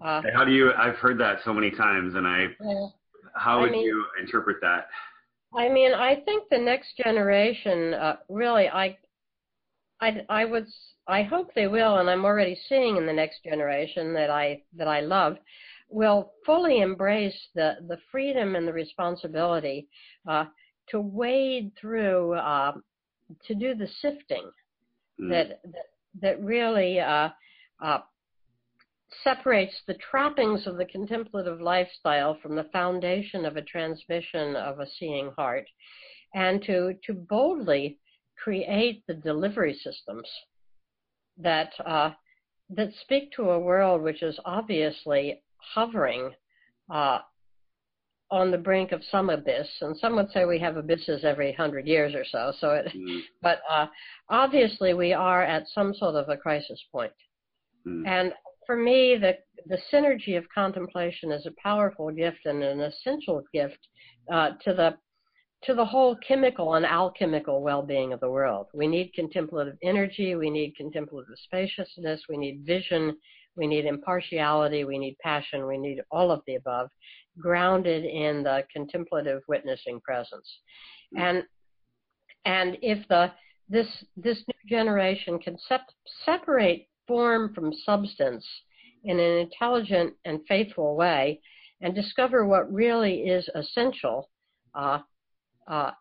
[0.02, 0.72] Uh, How do you?
[0.74, 2.48] I've heard that so many times, and I.
[2.62, 2.88] yeah.
[3.36, 4.88] How I would mean- you interpret that?
[5.56, 8.96] I mean, I think the next generation uh, really, I,
[10.00, 10.68] I, I would,
[11.10, 14.88] I hope they will, and I'm already seeing in the next generation that I that
[14.88, 15.38] I love,
[15.90, 19.88] will fully embrace the the freedom and the responsibility
[20.28, 20.46] uh,
[20.90, 22.74] to wade through, uh,
[23.48, 24.52] to do the sifting
[25.20, 25.30] mm.
[25.32, 25.86] that, that
[26.22, 27.30] that really uh,
[27.82, 28.00] uh,
[29.24, 34.88] separates the trappings of the contemplative lifestyle from the foundation of a transmission of a
[35.00, 35.66] seeing heart,
[36.36, 37.98] and to, to boldly
[38.44, 40.28] create the delivery systems
[41.40, 42.12] that, uh,
[42.70, 46.32] that speak to a world which is obviously hovering
[46.90, 47.20] uh,
[48.32, 51.88] on the brink of some abyss, and some would say we have abysses every hundred
[51.88, 52.54] years or so.
[52.60, 53.22] So, it, mm.
[53.42, 53.88] but uh,
[54.30, 57.12] obviously we are at some sort of a crisis point.
[57.88, 58.08] Mm.
[58.08, 58.34] And
[58.66, 63.80] for me, the the synergy of contemplation is a powerful gift and an essential gift
[64.32, 64.96] uh, to the
[65.64, 68.68] to the whole chemical and alchemical well-being of the world.
[68.74, 73.18] We need contemplative energy, we need contemplative spaciousness, we need vision,
[73.58, 76.90] we need impartiality, we need passion, we need all of the above,
[77.38, 80.50] grounded in the contemplative witnessing presence.
[81.18, 81.44] And
[82.46, 83.32] and if the
[83.68, 85.90] this this new generation can sep-
[86.26, 88.48] separate form from substance
[89.04, 91.42] in an intelligent and faithful way
[91.82, 94.30] and discover what really is essential
[94.76, 95.00] uh,
[95.70, 95.92] uh,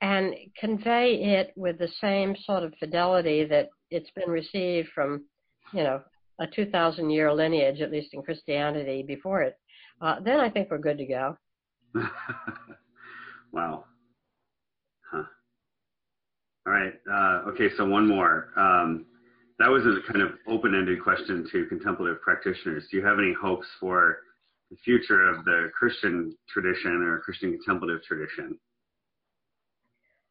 [0.00, 5.24] and convey it with the same sort of fidelity that it's been received from,
[5.72, 6.00] you know,
[6.40, 9.56] a 2,000 year lineage, at least in Christianity, before it,
[10.00, 11.36] uh, then I think we're good to go.
[13.52, 13.84] wow.
[15.10, 15.22] Huh.
[16.66, 16.92] All right.
[17.10, 18.48] Uh, okay, so one more.
[18.56, 19.06] Um,
[19.58, 22.84] that was a kind of open-ended question to contemplative practitioners.
[22.90, 24.18] Do you have any hopes for
[24.70, 28.58] the future of the Christian tradition or Christian contemplative tradition?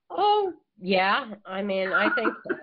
[0.09, 1.33] Oh, yeah.
[1.45, 2.33] I mean, I think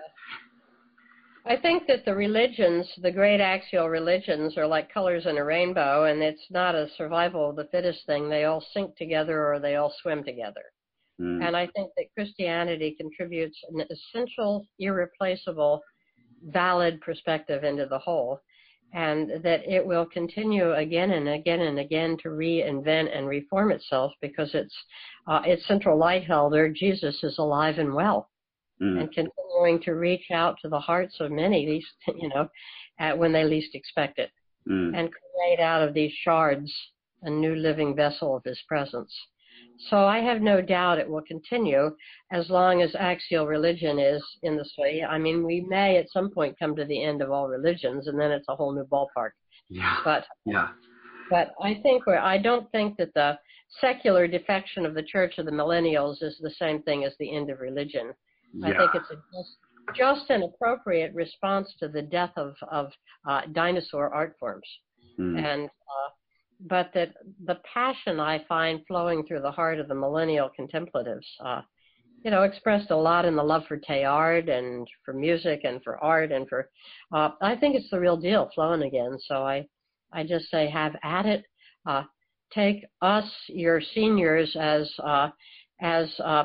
[1.45, 6.05] I think that the religions, the great axial religions, are like colors in a rainbow,
[6.05, 8.29] and it's not a survival of the fittest thing.
[8.29, 10.61] They all sink together or they all swim together.
[11.19, 11.47] Mm.
[11.47, 15.81] And I think that Christianity contributes an essential, irreplaceable
[16.43, 18.39] valid perspective into the whole,
[18.93, 24.11] and that it will continue again and again and again to reinvent and reform itself
[24.21, 24.75] because its
[25.27, 28.29] uh, its central light holder, Jesus, is alive and well,
[28.81, 28.99] mm.
[28.99, 31.87] and continuing to reach out to the hearts of many, least
[32.19, 32.49] you know,
[32.99, 34.31] at when they least expect it,
[34.69, 34.97] mm.
[34.97, 36.71] and create out of these shards
[37.23, 39.13] a new living vessel of His presence.
[39.89, 41.95] So I have no doubt it will continue
[42.31, 45.03] as long as axial religion is in this way.
[45.03, 48.19] I mean, we may at some point come to the end of all religions, and
[48.19, 49.31] then it's a whole new ballpark.
[49.69, 49.97] Yeah.
[50.03, 50.69] But yeah.
[51.29, 53.39] But I think we're, I don't think that the
[53.79, 57.49] secular defection of the Church of the Millennials is the same thing as the end
[57.49, 58.11] of religion.
[58.53, 58.67] Yeah.
[58.67, 59.57] I think it's a just,
[59.95, 62.91] just an appropriate response to the death of of
[63.27, 64.67] uh, dinosaur art forms.
[65.19, 65.37] Mm.
[65.37, 66.09] And uh,
[66.67, 67.13] but that
[67.45, 71.61] the passion I find flowing through the heart of the millennial contemplatives, uh,
[72.23, 75.97] you know, expressed a lot in the love for Teilhard and for music and for
[76.03, 76.69] art and for,
[77.11, 79.17] uh, I think it's the real deal flowing again.
[79.27, 79.65] So I,
[80.13, 81.45] I just say have at it.
[81.85, 82.03] Uh,
[82.53, 85.29] take us, your seniors, as uh,
[85.81, 86.43] as uh,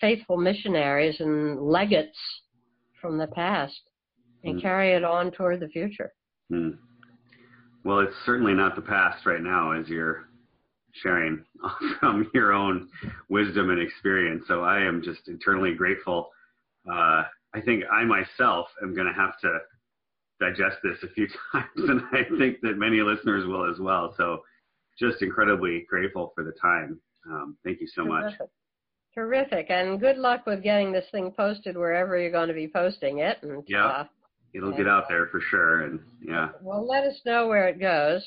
[0.00, 2.18] faithful missionaries and legates
[3.00, 3.78] from the past,
[4.42, 4.62] and mm.
[4.62, 6.12] carry it on toward the future.
[6.50, 6.78] Mm.
[7.86, 10.24] Well, it's certainly not the past right now, as you're
[11.04, 11.44] sharing
[12.00, 12.88] from your own
[13.28, 14.42] wisdom and experience.
[14.48, 16.30] So I am just eternally grateful.
[16.90, 17.22] Uh,
[17.54, 19.58] I think I myself am going to have to
[20.40, 24.12] digest this a few times, and I think that many listeners will as well.
[24.16, 24.42] So
[24.98, 26.98] just incredibly grateful for the time.
[27.30, 28.40] Um, thank you so Terrific.
[28.40, 28.48] much.
[29.14, 33.20] Terrific, and good luck with getting this thing posted wherever you're going to be posting
[33.20, 33.38] it.
[33.42, 34.04] And yeah, uh,
[34.56, 35.82] it'll get out there for sure.
[35.82, 36.48] And yeah.
[36.60, 38.24] Well, let us know where it goes.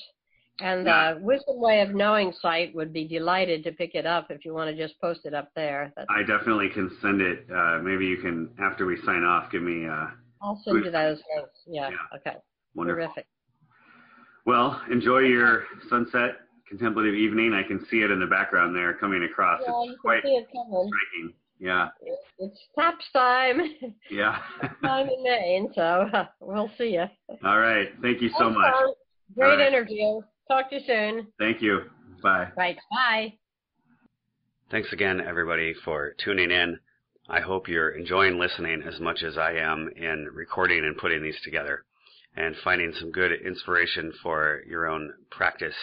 [0.61, 1.11] And yeah.
[1.11, 4.53] uh, Wisdom Way of Knowing site would be delighted to pick it up if you
[4.53, 5.93] want to just post it up there.
[5.95, 7.45] That's I definitely can send it.
[7.49, 9.87] Uh, maybe you can, after we sign off, give me.
[9.87, 10.07] Uh,
[10.41, 11.59] I'll send you those links.
[11.65, 11.89] Yeah.
[11.89, 12.17] yeah.
[12.17, 12.37] Okay.
[12.75, 13.05] Wonderful.
[13.05, 13.27] Terrific.
[14.45, 16.37] Well, enjoy your sunset
[16.67, 17.53] contemplative evening.
[17.53, 19.61] I can see it in the background there coming across.
[19.65, 21.33] Yeah, it's quite striking.
[21.59, 21.89] Yeah.
[22.39, 23.59] It's taps time.
[24.09, 24.37] Yeah.
[24.83, 26.05] time in Maine, so
[26.39, 27.05] we'll see you.
[27.43, 27.89] All right.
[28.01, 28.75] Thank you so Thanks, much.
[29.35, 29.67] Great right.
[29.67, 30.21] interview.
[30.47, 31.27] Talk to you soon.
[31.37, 31.81] Thank you.
[32.23, 32.47] Bye.
[32.57, 32.77] Right.
[32.91, 33.33] Bye.
[34.71, 36.79] Thanks again, everybody, for tuning in.
[37.27, 41.39] I hope you're enjoying listening as much as I am in recording and putting these
[41.43, 41.83] together
[42.35, 45.75] and finding some good inspiration for your own practice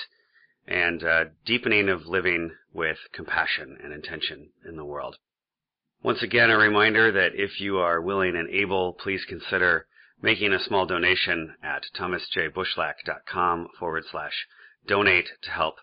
[0.67, 5.17] and uh, deepening of living with compassion and intention in the world.
[6.07, 9.89] Once again, a reminder that if you are willing and able, please consider
[10.23, 14.47] making a small donation at thomasjbushlack.com forward slash
[14.87, 15.75] donate to help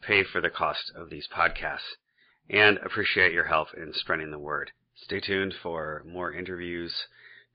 [0.00, 1.98] pay for the cost of these podcasts
[2.48, 4.70] and appreciate your help in spreading the word.
[4.94, 6.94] Stay tuned for more interviews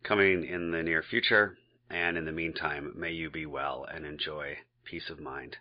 [0.04, 1.58] coming in the near future.
[1.90, 5.58] And in the meantime, may you be well and enjoy peace of mind.